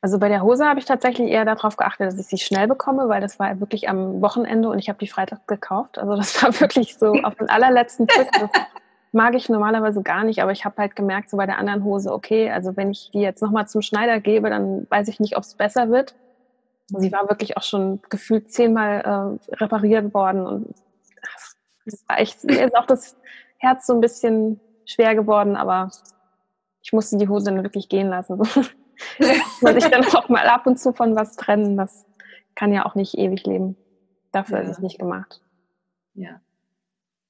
Also 0.01 0.19
bei 0.19 0.29
der 0.29 0.41
Hose 0.41 0.65
habe 0.65 0.79
ich 0.79 0.85
tatsächlich 0.85 1.29
eher 1.29 1.45
darauf 1.45 1.77
geachtet, 1.77 2.07
dass 2.07 2.19
ich 2.19 2.27
sie 2.27 2.37
schnell 2.37 2.67
bekomme, 2.67 3.07
weil 3.09 3.21
das 3.21 3.39
war 3.39 3.59
wirklich 3.59 3.89
am 3.89 4.21
Wochenende 4.21 4.69
und 4.69 4.79
ich 4.79 4.89
habe 4.89 4.99
die 4.99 5.07
Freitag 5.07 5.47
gekauft. 5.47 5.97
Also 5.97 6.15
das 6.15 6.41
war 6.43 6.59
wirklich 6.59 6.97
so 6.97 7.13
auf 7.23 7.35
den 7.35 7.49
allerletzten 7.49 8.07
Trick. 8.07 8.29
mag 9.13 9.35
ich 9.35 9.47
normalerweise 9.47 10.01
gar 10.01 10.23
nicht, 10.23 10.41
aber 10.41 10.51
ich 10.51 10.65
habe 10.65 10.81
halt 10.81 10.95
gemerkt, 10.95 11.29
so 11.29 11.37
bei 11.37 11.45
der 11.45 11.59
anderen 11.59 11.83
Hose, 11.83 12.11
okay, 12.11 12.49
also 12.49 12.75
wenn 12.75 12.89
ich 12.91 13.11
die 13.13 13.21
jetzt 13.21 13.41
nochmal 13.41 13.67
zum 13.67 13.81
Schneider 13.81 14.19
gebe, 14.19 14.49
dann 14.49 14.87
weiß 14.89 15.07
ich 15.07 15.19
nicht, 15.19 15.37
ob 15.37 15.43
es 15.43 15.53
besser 15.53 15.89
wird. 15.89 16.15
Sie 16.87 17.11
war 17.11 17.29
wirklich 17.29 17.55
auch 17.55 17.63
schon 17.63 18.01
gefühlt 18.09 18.51
zehnmal 18.51 19.39
äh, 19.49 19.55
repariert 19.55 20.13
worden 20.13 20.45
und 20.45 20.75
es 21.85 22.03
war 22.07 22.19
echt, 22.19 22.43
mir 22.43 22.65
ist 22.65 22.75
auch 22.75 22.85
das 22.85 23.15
Herz 23.57 23.85
so 23.85 23.93
ein 23.93 24.01
bisschen 24.01 24.59
schwer 24.85 25.15
geworden, 25.15 25.55
aber 25.55 25.89
ich 26.81 26.91
musste 26.91 27.17
die 27.17 27.29
Hose 27.29 27.45
dann 27.45 27.63
wirklich 27.63 27.89
gehen 27.89 28.09
lassen. 28.09 28.41
Weil 29.61 29.77
ich 29.77 29.85
dann 29.85 30.05
auch 30.05 30.29
mal 30.29 30.47
ab 30.47 30.65
und 30.67 30.79
zu 30.79 30.93
von 30.93 31.15
was 31.15 31.35
trennen, 31.35 31.77
das 31.77 32.05
kann 32.55 32.73
ja 32.73 32.85
auch 32.85 32.95
nicht 32.95 33.17
ewig 33.17 33.45
leben. 33.45 33.75
Dafür 34.31 34.57
ja. 34.57 34.63
ist 34.63 34.71
es 34.71 34.79
nicht 34.79 34.99
gemacht. 34.99 35.41
Ja. 36.13 36.41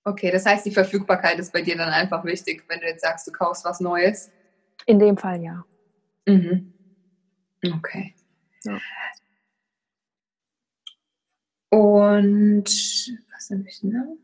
Okay, 0.06 0.32
das 0.32 0.46
heißt, 0.46 0.66
die 0.66 0.72
Verfügbarkeit 0.72 1.40
ist 1.40 1.54
bei 1.54 1.62
dir 1.62 1.78
dann 1.78 1.90
einfach 1.90 2.26
wichtig, 2.26 2.66
wenn 2.68 2.80
du 2.80 2.86
jetzt 2.86 3.02
sagst, 3.02 3.26
du 3.28 3.32
kaufst 3.32 3.64
was 3.64 3.80
Neues. 3.80 4.32
In 4.86 5.00
dem 5.00 5.18
Fall 5.18 5.42
ja. 5.42 5.64
Mhm. 6.26 6.74
Okay. 7.66 8.14
Ja. 8.64 8.80
Und 11.70 12.66
was 13.34 13.50
habe 13.50 13.64
ich 13.68 13.82
noch? 13.84 14.18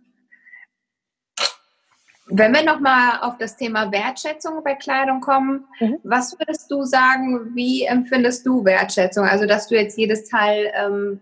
Wenn 2.31 2.53
wir 2.53 2.63
nochmal 2.63 3.19
auf 3.21 3.37
das 3.37 3.55
Thema 3.57 3.91
Wertschätzung 3.91 4.63
bei 4.63 4.75
Kleidung 4.75 5.19
kommen, 5.19 5.65
mhm. 5.79 5.97
was 6.03 6.37
würdest 6.37 6.69
du 6.69 6.83
sagen, 6.83 7.55
wie 7.55 7.85
empfindest 7.85 8.45
du 8.45 8.63
Wertschätzung? 8.63 9.25
Also, 9.25 9.47
dass 9.47 9.67
du 9.67 9.75
jetzt 9.75 9.97
jedes 9.97 10.29
Teil 10.29 10.71
ähm, 10.75 11.21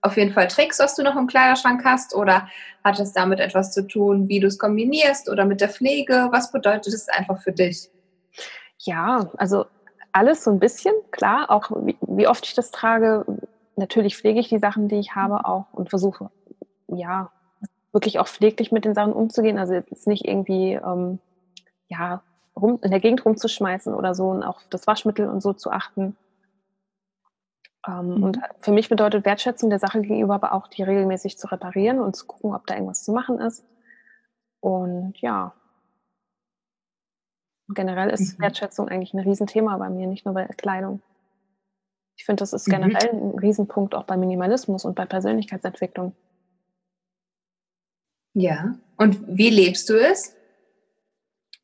auf 0.00 0.16
jeden 0.16 0.32
Fall 0.32 0.48
trägst, 0.48 0.80
was 0.80 0.94
du 0.94 1.02
noch 1.02 1.16
im 1.16 1.26
Kleiderschrank 1.26 1.84
hast? 1.84 2.14
Oder 2.14 2.48
hat 2.84 2.98
es 2.98 3.12
damit 3.12 3.40
etwas 3.40 3.72
zu 3.72 3.86
tun, 3.86 4.28
wie 4.28 4.40
du 4.40 4.46
es 4.46 4.58
kombinierst 4.58 5.28
oder 5.28 5.44
mit 5.44 5.60
der 5.60 5.68
Pflege? 5.68 6.28
Was 6.30 6.50
bedeutet 6.50 6.94
es 6.94 7.08
einfach 7.08 7.42
für 7.42 7.52
dich? 7.52 7.90
Ja, 8.78 9.30
also 9.36 9.66
alles 10.12 10.44
so 10.44 10.50
ein 10.50 10.58
bisschen, 10.58 10.94
klar, 11.10 11.50
auch 11.50 11.70
wie, 11.84 11.96
wie 12.00 12.28
oft 12.28 12.46
ich 12.46 12.54
das 12.54 12.70
trage. 12.70 13.26
Natürlich 13.76 14.16
pflege 14.16 14.40
ich 14.40 14.48
die 14.48 14.58
Sachen, 14.58 14.88
die 14.88 14.98
ich 14.98 15.14
habe, 15.14 15.44
auch 15.44 15.66
und 15.72 15.90
versuche, 15.90 16.30
ja, 16.88 17.30
wirklich 17.96 18.18
auch 18.18 18.28
pfleglich 18.28 18.72
mit 18.72 18.84
den 18.84 18.92
Sachen 18.92 19.14
umzugehen. 19.14 19.58
Also 19.58 19.72
jetzt 19.72 20.06
nicht 20.06 20.26
irgendwie, 20.26 20.74
ähm, 20.74 21.18
ja, 21.88 22.22
rum, 22.54 22.78
in 22.82 22.90
der 22.90 23.00
Gegend 23.00 23.24
rumzuschmeißen 23.24 23.94
oder 23.94 24.14
so 24.14 24.28
und 24.28 24.42
auch 24.42 24.60
das 24.68 24.86
Waschmittel 24.86 25.30
und 25.30 25.40
so 25.40 25.54
zu 25.54 25.70
achten. 25.70 26.14
Ähm, 27.88 28.16
mhm. 28.16 28.22
Und 28.22 28.40
für 28.60 28.72
mich 28.72 28.90
bedeutet 28.90 29.24
Wertschätzung 29.24 29.70
der 29.70 29.78
Sache 29.78 30.02
gegenüber 30.02 30.34
aber 30.34 30.52
auch, 30.52 30.68
die 30.68 30.82
regelmäßig 30.82 31.38
zu 31.38 31.50
reparieren 31.50 31.98
und 31.98 32.14
zu 32.14 32.26
gucken, 32.26 32.54
ob 32.54 32.66
da 32.66 32.74
irgendwas 32.74 33.02
zu 33.02 33.12
machen 33.12 33.38
ist. 33.38 33.64
Und 34.60 35.14
ja, 35.18 35.54
generell 37.68 38.10
ist 38.10 38.38
mhm. 38.38 38.42
Wertschätzung 38.42 38.88
eigentlich 38.88 39.14
ein 39.14 39.20
Riesenthema 39.20 39.78
bei 39.78 39.88
mir, 39.88 40.06
nicht 40.06 40.26
nur 40.26 40.34
bei 40.34 40.44
Kleidung. 40.44 41.00
Ich 42.18 42.26
finde, 42.26 42.40
das 42.40 42.52
ist 42.52 42.68
mhm. 42.68 42.72
generell 42.72 43.14
mhm. 43.14 43.30
ein 43.30 43.38
Riesenpunkt 43.38 43.94
auch 43.94 44.04
bei 44.04 44.18
Minimalismus 44.18 44.84
und 44.84 44.94
bei 44.94 45.06
Persönlichkeitsentwicklung. 45.06 46.14
Ja, 48.38 48.74
und 48.98 49.18
wie 49.26 49.48
lebst 49.48 49.88
du 49.88 49.98
es? 49.98 50.36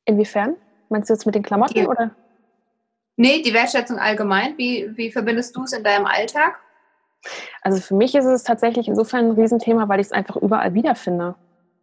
Inwiefern? 0.07 0.57
Meinst 0.89 1.11
du 1.11 1.13
jetzt 1.13 1.27
mit 1.27 1.35
den 1.35 1.43
Klamotten 1.43 1.77
ja. 1.77 1.87
oder? 1.87 2.17
Nee, 3.17 3.43
die 3.43 3.53
Wertschätzung 3.53 3.99
allgemein. 3.99 4.57
Wie, 4.57 4.91
wie 4.97 5.13
verbindest 5.13 5.55
du 5.55 5.65
es 5.65 5.75
in 5.75 5.85
deinem 5.85 6.07
Alltag? 6.07 6.59
Also 7.61 7.79
für 7.79 7.95
mich 7.95 8.15
ist 8.15 8.25
es 8.25 8.43
tatsächlich 8.43 8.89
insofern 8.89 9.27
ein 9.27 9.31
Riesenthema, 9.33 9.87
weil 9.91 10.01
ich 10.01 10.07
es 10.07 10.13
einfach 10.13 10.37
überall 10.37 10.73
wiederfinde. 10.73 11.35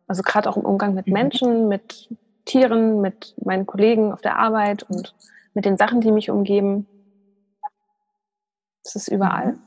Also 0.07 0.23
gerade 0.23 0.49
auch 0.49 0.57
im 0.57 0.65
Umgang 0.65 0.95
mit 0.95 1.05
mhm. 1.05 1.13
Menschen, 1.13 1.67
mit 1.67 2.09
Tieren, 2.45 2.99
mit 2.99 3.35
meinen 3.45 3.67
Kollegen 3.67 4.11
auf 4.11 4.21
der 4.21 4.37
Arbeit 4.37 4.81
und 4.89 5.13
mit 5.53 5.65
den 5.65 5.77
Sachen, 5.77 6.01
die 6.01 6.11
mich 6.11 6.31
umgeben. 6.31 6.87
Es 8.83 8.95
ist 8.95 9.07
überall. 9.07 9.51
Mhm. 9.51 9.61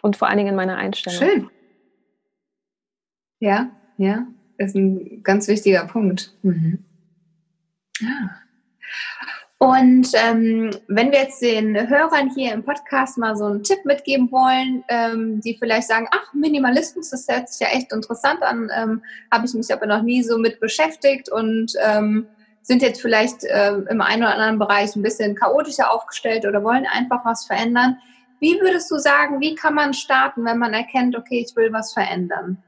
Und 0.00 0.16
vor 0.16 0.28
allen 0.28 0.38
Dingen 0.38 0.50
in 0.50 0.56
meiner 0.56 0.76
Einstellung. 0.76 1.18
Schön. 1.18 1.50
Ja, 3.38 3.68
ja, 3.96 4.26
ist 4.58 4.74
ein 4.74 5.22
ganz 5.22 5.48
wichtiger 5.48 5.86
Punkt. 5.86 6.32
Mhm. 6.42 6.84
Ja. 8.00 8.30
Und 9.58 10.08
ähm, 10.14 10.70
wenn 10.88 11.10
wir 11.10 11.20
jetzt 11.20 11.40
den 11.40 11.88
Hörern 11.88 12.30
hier 12.34 12.52
im 12.52 12.64
Podcast 12.64 13.16
mal 13.16 13.34
so 13.34 13.46
einen 13.46 13.62
Tipp 13.62 13.84
mitgeben 13.84 14.30
wollen, 14.30 14.84
ähm, 14.88 15.40
die 15.40 15.56
vielleicht 15.56 15.88
sagen, 15.88 16.06
ach, 16.10 16.34
Minimalismus, 16.34 17.10
das 17.10 17.26
hört 17.28 17.48
sich 17.48 17.66
ja 17.66 17.74
echt 17.74 17.90
interessant 17.90 18.42
an, 18.42 18.68
ähm, 18.76 19.02
habe 19.32 19.46
ich 19.46 19.54
mich 19.54 19.72
aber 19.72 19.86
noch 19.86 20.02
nie 20.02 20.22
so 20.22 20.36
mit 20.36 20.60
beschäftigt 20.60 21.30
und 21.30 21.72
ähm, 21.82 22.26
sind 22.60 22.82
jetzt 22.82 23.00
vielleicht 23.00 23.44
äh, 23.44 23.76
im 23.88 24.00
einen 24.02 24.22
oder 24.22 24.34
anderen 24.34 24.58
Bereich 24.58 24.96
ein 24.96 25.02
bisschen 25.02 25.34
chaotischer 25.34 25.90
aufgestellt 25.90 26.44
oder 26.44 26.62
wollen 26.62 26.86
einfach 26.86 27.24
was 27.24 27.46
verändern. 27.46 27.96
Wie 28.40 28.60
würdest 28.60 28.90
du 28.90 28.98
sagen, 28.98 29.40
wie 29.40 29.54
kann 29.54 29.74
man 29.74 29.94
starten, 29.94 30.44
wenn 30.44 30.58
man 30.58 30.74
erkennt, 30.74 31.16
okay, 31.16 31.44
ich 31.46 31.56
will 31.56 31.72
was 31.72 31.94
verändern? 31.94 32.62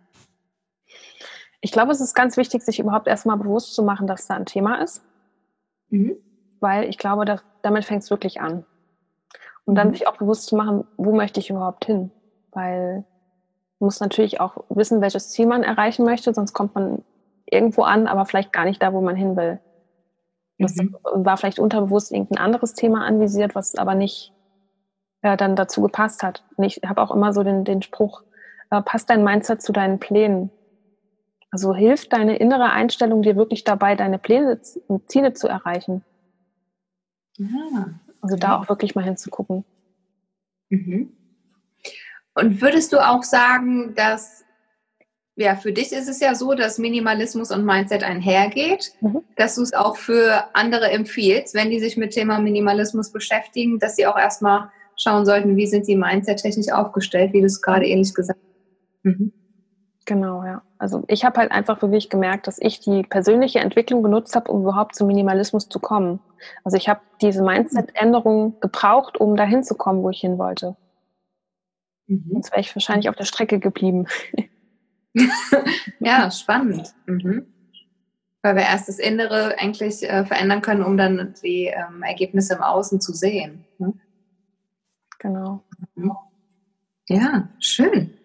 Ich 1.66 1.72
glaube, 1.72 1.92
es 1.92 2.00
ist 2.00 2.14
ganz 2.14 2.36
wichtig, 2.36 2.62
sich 2.62 2.78
überhaupt 2.78 3.08
erstmal 3.08 3.36
bewusst 3.36 3.74
zu 3.74 3.82
machen, 3.82 4.06
dass 4.06 4.26
da 4.26 4.34
ein 4.34 4.46
Thema 4.46 4.82
ist. 4.82 5.02
Mhm 5.90 6.16
weil 6.60 6.88
ich 6.88 6.98
glaube, 6.98 7.24
dass, 7.24 7.42
damit 7.62 7.84
fängt 7.84 8.02
es 8.02 8.10
wirklich 8.10 8.40
an. 8.40 8.64
Und 9.64 9.74
dann 9.74 9.88
mhm. 9.88 9.92
sich 9.92 10.06
auch 10.06 10.16
bewusst 10.16 10.46
zu 10.46 10.56
machen, 10.56 10.84
wo 10.96 11.12
möchte 11.12 11.40
ich 11.40 11.50
überhaupt 11.50 11.84
hin? 11.84 12.10
Weil 12.52 13.04
man 13.78 13.86
muss 13.88 14.00
natürlich 14.00 14.40
auch 14.40 14.64
wissen, 14.68 15.00
welches 15.00 15.30
Ziel 15.30 15.46
man 15.46 15.62
erreichen 15.62 16.04
möchte, 16.04 16.32
sonst 16.32 16.52
kommt 16.52 16.74
man 16.74 17.04
irgendwo 17.46 17.82
an, 17.82 18.06
aber 18.06 18.24
vielleicht 18.26 18.52
gar 18.52 18.64
nicht 18.64 18.82
da, 18.82 18.92
wo 18.92 19.00
man 19.00 19.16
hin 19.16 19.36
will. 19.36 19.60
Das 20.58 20.74
mhm. 20.76 20.96
war 21.14 21.36
vielleicht 21.36 21.58
unterbewusst 21.58 22.12
irgendein 22.12 22.42
anderes 22.42 22.72
Thema 22.72 23.04
anvisiert, 23.04 23.54
was 23.54 23.74
aber 23.74 23.94
nicht 23.94 24.32
äh, 25.22 25.36
dann 25.36 25.56
dazu 25.56 25.82
gepasst 25.82 26.22
hat. 26.22 26.44
Und 26.56 26.64
ich 26.64 26.80
habe 26.86 27.02
auch 27.02 27.10
immer 27.10 27.32
so 27.32 27.42
den, 27.42 27.64
den 27.64 27.82
Spruch, 27.82 28.22
äh, 28.70 28.80
passt 28.80 29.10
dein 29.10 29.22
Mindset 29.22 29.60
zu 29.60 29.72
deinen 29.72 29.98
Plänen. 29.98 30.50
Also 31.50 31.74
hilft 31.74 32.12
deine 32.12 32.36
innere 32.36 32.70
Einstellung 32.70 33.22
dir 33.22 33.36
wirklich 33.36 33.64
dabei, 33.64 33.94
deine 33.94 34.18
Pläne 34.18 34.60
und 34.88 35.10
Ziele 35.10 35.32
zu 35.32 35.48
erreichen. 35.48 36.04
Ja, 37.38 38.00
also 38.20 38.36
da 38.36 38.58
auch 38.58 38.68
wirklich 38.68 38.94
mal 38.94 39.04
hinzugucken. 39.04 39.64
Mhm. 40.68 41.12
Und 42.34 42.60
würdest 42.60 42.92
du 42.92 42.98
auch 42.98 43.22
sagen, 43.22 43.94
dass 43.94 44.44
ja, 45.38 45.54
für 45.54 45.72
dich 45.72 45.92
ist 45.92 46.08
es 46.08 46.18
ja 46.20 46.34
so, 46.34 46.54
dass 46.54 46.78
Minimalismus 46.78 47.50
und 47.50 47.66
Mindset 47.66 48.02
einhergeht, 48.02 48.92
mhm. 49.02 49.20
dass 49.36 49.56
du 49.56 49.62
es 49.62 49.74
auch 49.74 49.98
für 49.98 50.44
andere 50.54 50.90
empfiehlst, 50.90 51.54
wenn 51.54 51.70
die 51.70 51.78
sich 51.78 51.98
mit 51.98 52.12
Thema 52.12 52.38
Minimalismus 52.40 53.12
beschäftigen, 53.12 53.78
dass 53.78 53.96
sie 53.96 54.06
auch 54.06 54.16
erstmal 54.16 54.70
schauen 54.96 55.26
sollten, 55.26 55.56
wie 55.56 55.66
sind 55.66 55.84
sie 55.84 55.94
mindset-technisch 55.94 56.72
aufgestellt, 56.72 57.34
wie 57.34 57.40
du 57.40 57.46
es 57.46 57.60
gerade 57.60 57.86
ähnlich 57.86 58.14
gesagt 58.14 58.40
hast. 58.42 59.04
Mhm. 59.04 59.32
Genau, 60.06 60.44
ja. 60.44 60.62
Also 60.78 61.02
ich 61.08 61.24
habe 61.24 61.40
halt 61.40 61.50
einfach 61.50 61.80
für 61.80 61.88
mich 61.88 62.08
gemerkt, 62.08 62.46
dass 62.46 62.58
ich 62.60 62.78
die 62.80 63.02
persönliche 63.02 63.58
Entwicklung 63.58 64.04
genutzt 64.04 64.36
habe, 64.36 64.50
um 64.52 64.62
überhaupt 64.62 64.94
zum 64.94 65.08
Minimalismus 65.08 65.68
zu 65.68 65.80
kommen. 65.80 66.20
Also 66.62 66.76
ich 66.76 66.88
habe 66.88 67.00
diese 67.20 67.42
Mindset-Änderung 67.42 68.60
gebraucht, 68.60 69.18
um 69.18 69.36
dahin 69.36 69.64
zu 69.64 69.74
kommen, 69.74 70.02
wo 70.02 70.10
ich 70.10 70.20
hin 70.20 70.38
wollte. 70.38 70.76
Mhm. 72.06 72.24
Sonst 72.32 72.52
wäre 72.52 72.60
ich 72.60 72.74
wahrscheinlich 72.74 73.08
auf 73.08 73.16
der 73.16 73.24
Strecke 73.24 73.58
geblieben. 73.58 74.06
ja, 75.98 76.30
spannend. 76.30 76.94
Mhm. 77.06 77.46
Weil 78.42 78.54
wir 78.54 78.62
erst 78.62 78.88
das 78.88 79.00
Innere 79.00 79.58
eigentlich 79.58 80.08
äh, 80.08 80.24
verändern 80.24 80.62
können, 80.62 80.84
um 80.84 80.96
dann 80.96 81.34
die 81.42 81.64
ähm, 81.66 82.04
Ergebnisse 82.04 82.54
im 82.54 82.62
Außen 82.62 83.00
zu 83.00 83.12
sehen. 83.12 83.64
Ne? 83.78 83.92
Genau. 85.18 85.64
Mhm. 85.96 86.12
Ja, 87.08 87.48
schön. 87.58 88.16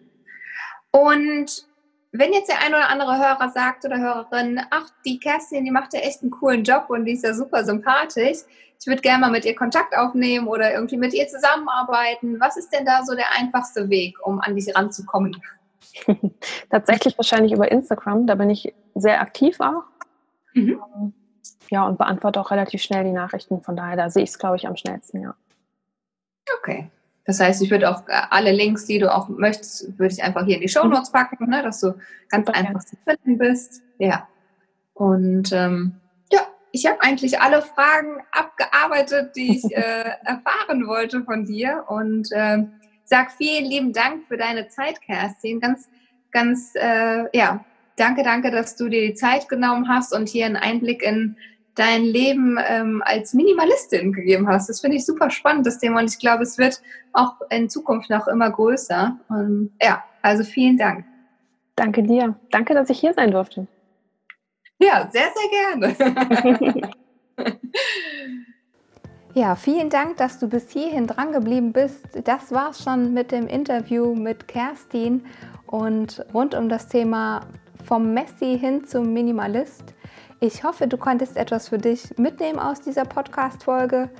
Und 0.92 1.66
wenn 2.12 2.32
jetzt 2.32 2.48
der 2.48 2.60
ein 2.60 2.74
oder 2.74 2.88
andere 2.88 3.16
Hörer 3.16 3.50
sagt 3.50 3.84
oder 3.84 3.98
Hörerin, 3.98 4.60
ach, 4.70 4.90
die 5.04 5.18
Kerstin, 5.18 5.64
die 5.64 5.70
macht 5.70 5.94
ja 5.94 6.00
echt 6.00 6.22
einen 6.22 6.30
coolen 6.30 6.62
Job 6.62 6.86
und 6.88 7.06
die 7.06 7.12
ist 7.12 7.24
ja 7.24 7.34
super 7.34 7.64
sympathisch, 7.64 8.38
ich 8.82 8.86
würde 8.88 9.00
gerne 9.00 9.20
mal 9.20 9.30
mit 9.30 9.44
ihr 9.44 9.54
Kontakt 9.54 9.96
aufnehmen 9.96 10.48
oder 10.48 10.74
irgendwie 10.74 10.96
mit 10.96 11.14
ihr 11.14 11.28
zusammenarbeiten. 11.28 12.40
Was 12.40 12.56
ist 12.56 12.72
denn 12.72 12.84
da 12.84 13.04
so 13.04 13.14
der 13.14 13.26
einfachste 13.38 13.88
Weg, 13.88 14.16
um 14.26 14.40
an 14.40 14.56
dich 14.56 14.74
ranzukommen? 14.74 15.40
Tatsächlich 16.70 17.16
wahrscheinlich 17.16 17.52
über 17.52 17.70
Instagram, 17.70 18.26
da 18.26 18.34
bin 18.34 18.50
ich 18.50 18.74
sehr 18.96 19.20
aktiv 19.20 19.60
auch. 19.60 19.84
Mhm. 20.54 20.82
Ähm, 20.96 21.12
ja, 21.70 21.86
und 21.86 21.96
beantworte 21.96 22.40
auch 22.40 22.50
relativ 22.50 22.82
schnell 22.82 23.04
die 23.04 23.12
Nachrichten. 23.12 23.62
Von 23.62 23.76
daher, 23.76 23.96
da 23.96 24.10
sehe 24.10 24.24
ich 24.24 24.30
es, 24.30 24.38
glaube 24.38 24.56
ich, 24.56 24.66
am 24.66 24.76
schnellsten, 24.76 25.22
ja. 25.22 25.34
Okay. 26.58 26.90
Das 27.24 27.38
heißt, 27.40 27.62
ich 27.62 27.70
würde 27.70 27.90
auch 27.90 28.08
äh, 28.08 28.22
alle 28.30 28.52
Links, 28.52 28.86
die 28.86 28.98
du 28.98 29.12
auch 29.12 29.28
möchtest, 29.28 29.98
würde 29.98 30.12
ich 30.12 30.22
einfach 30.22 30.44
hier 30.44 30.56
in 30.56 30.62
die 30.62 30.68
Show 30.68 30.84
Notes 30.84 31.12
packen, 31.12 31.48
ne, 31.48 31.62
dass 31.62 31.80
du 31.80 31.94
ganz 32.28 32.48
okay. 32.48 32.58
einfach 32.58 32.84
zu 32.84 32.96
finden 33.04 33.38
bist. 33.38 33.82
Ja. 33.98 34.28
Und 34.94 35.52
ähm, 35.52 35.94
ja, 36.32 36.40
ich 36.72 36.86
habe 36.86 37.00
eigentlich 37.00 37.40
alle 37.40 37.62
Fragen 37.62 38.18
abgearbeitet, 38.32 39.36
die 39.36 39.56
ich 39.56 39.64
äh, 39.76 40.10
erfahren 40.24 40.86
wollte 40.86 41.22
von 41.22 41.44
dir. 41.44 41.84
Und 41.88 42.30
äh, 42.32 42.64
sag 43.04 43.32
vielen 43.32 43.66
lieben 43.66 43.92
Dank 43.92 44.26
für 44.26 44.36
deine 44.36 44.68
Zeit, 44.68 45.00
Kerstin. 45.00 45.60
Ganz, 45.60 45.88
ganz, 46.32 46.72
äh, 46.74 47.24
ja, 47.36 47.64
danke, 47.96 48.24
danke, 48.24 48.50
dass 48.50 48.74
du 48.74 48.88
dir 48.88 49.06
die 49.06 49.14
Zeit 49.14 49.48
genommen 49.48 49.88
hast 49.88 50.12
und 50.12 50.28
hier 50.28 50.46
einen 50.46 50.56
Einblick 50.56 51.02
in 51.02 51.36
dein 51.74 52.04
Leben 52.04 52.58
ähm, 52.66 53.02
als 53.04 53.34
Minimalistin 53.34 54.12
gegeben 54.12 54.48
hast. 54.48 54.68
Das 54.68 54.80
finde 54.80 54.96
ich 54.96 55.06
super 55.06 55.30
spannend, 55.30 55.66
das 55.66 55.78
Thema. 55.78 56.00
Und 56.00 56.10
ich 56.10 56.18
glaube, 56.18 56.42
es 56.42 56.58
wird 56.58 56.82
auch 57.12 57.34
in 57.50 57.70
Zukunft 57.70 58.10
noch 58.10 58.28
immer 58.28 58.50
größer. 58.50 59.16
Und 59.28 59.72
ja, 59.80 60.04
also 60.20 60.44
vielen 60.44 60.76
Dank. 60.76 61.04
Danke 61.76 62.02
dir. 62.02 62.34
Danke, 62.50 62.74
dass 62.74 62.90
ich 62.90 63.00
hier 63.00 63.14
sein 63.14 63.30
durfte. 63.30 63.66
Ja, 64.78 65.08
sehr, 65.12 65.28
sehr 65.34 65.96
gerne. 65.96 66.90
Ja, 69.34 69.54
vielen 69.54 69.88
Dank, 69.88 70.18
dass 70.18 70.38
du 70.38 70.46
bis 70.46 70.70
hierhin 70.70 71.06
dran 71.06 71.32
geblieben 71.32 71.72
bist. 71.72 72.06
Das 72.24 72.52
war's 72.52 72.84
schon 72.84 73.14
mit 73.14 73.32
dem 73.32 73.46
Interview 73.46 74.14
mit 74.14 74.46
Kerstin 74.46 75.24
und 75.66 76.22
rund 76.34 76.54
um 76.54 76.68
das 76.68 76.88
Thema 76.88 77.40
vom 77.82 78.12
Messi 78.12 78.58
hin 78.58 78.84
zum 78.84 79.14
Minimalist. 79.14 79.94
Ich 80.44 80.64
hoffe, 80.64 80.88
du 80.88 80.96
konntest 80.96 81.36
etwas 81.36 81.68
für 81.68 81.78
dich 81.78 82.18
mitnehmen 82.18 82.58
aus 82.58 82.80
dieser 82.80 83.04
Podcast-Folge. 83.04 84.10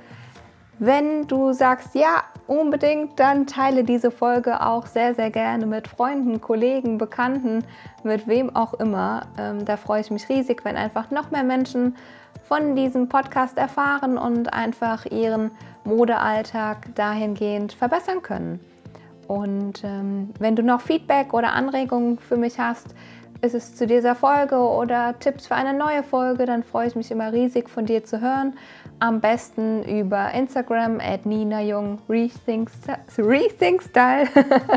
Wenn 0.79 1.27
du 1.27 1.51
sagst, 1.51 1.95
ja, 1.95 2.23
unbedingt, 2.47 3.19
dann 3.19 3.45
teile 3.45 3.83
diese 3.83 4.09
Folge 4.09 4.65
auch 4.65 4.85
sehr, 4.85 5.15
sehr 5.15 5.29
gerne 5.31 5.65
mit 5.65 5.89
Freunden, 5.89 6.39
Kollegen, 6.39 6.97
Bekannten, 6.97 7.65
mit 8.05 8.25
wem 8.25 8.55
auch 8.55 8.73
immer. 8.75 9.23
Ähm, 9.37 9.65
da 9.65 9.75
freue 9.75 9.99
ich 9.99 10.11
mich 10.11 10.29
riesig, 10.29 10.63
wenn 10.63 10.77
einfach 10.77 11.11
noch 11.11 11.29
mehr 11.29 11.43
Menschen 11.43 11.97
von 12.47 12.73
diesem 12.77 13.09
Podcast 13.09 13.57
erfahren 13.57 14.17
und 14.17 14.53
einfach 14.53 15.05
ihren 15.05 15.51
Modealltag 15.83 16.95
dahingehend 16.95 17.73
verbessern 17.73 18.21
können. 18.21 18.61
Und 19.27 19.83
ähm, 19.83 20.29
wenn 20.39 20.55
du 20.55 20.63
noch 20.63 20.79
Feedback 20.79 21.33
oder 21.33 21.51
Anregungen 21.51 22.17
für 22.17 22.37
mich 22.37 22.59
hast, 22.59 22.95
ist 23.43 23.53
es 23.53 23.75
zu 23.75 23.85
dieser 23.85 24.15
Folge 24.15 24.55
oder 24.55 25.19
Tipps 25.19 25.47
für 25.47 25.55
eine 25.55 25.73
neue 25.77 26.01
Folge, 26.01 26.45
dann 26.45 26.63
freue 26.63 26.87
ich 26.87 26.95
mich 26.95 27.11
immer 27.11 27.33
riesig 27.33 27.69
von 27.69 27.85
dir 27.85 28.05
zu 28.05 28.21
hören. 28.21 28.53
Am 28.99 29.19
besten 29.19 29.83
über 29.83 30.31
Instagram 30.31 31.01
at 31.01 31.25
Nina 31.25 31.61
Jung 31.61 31.99
Rethink 32.07 32.69
Style. 33.81 34.27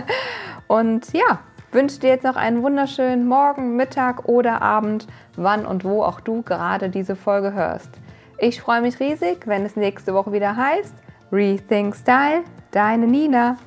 und 0.67 1.13
ja, 1.13 1.39
wünsche 1.71 2.01
dir 2.01 2.09
jetzt 2.09 2.25
noch 2.25 2.35
einen 2.35 2.61
wunderschönen 2.65 3.29
Morgen, 3.29 3.77
Mittag 3.77 4.29
oder 4.29 4.61
Abend, 4.63 5.07
wann 5.37 5.65
und 5.65 5.85
wo 5.85 6.03
auch 6.03 6.19
du 6.19 6.43
gerade 6.43 6.91
diese 6.91 7.15
Folge 7.15 7.53
hörst. 7.53 7.91
Ich 8.39 8.61
freue 8.61 8.81
mich 8.81 8.99
riesig, 8.99 9.47
wenn 9.47 9.65
es 9.65 9.77
nächste 9.77 10.13
Woche 10.13 10.33
wieder 10.33 10.57
heißt 10.57 10.95
Rethink 11.31 11.95
Style, 11.95 12.43
deine 12.73 13.07
Nina. 13.07 13.59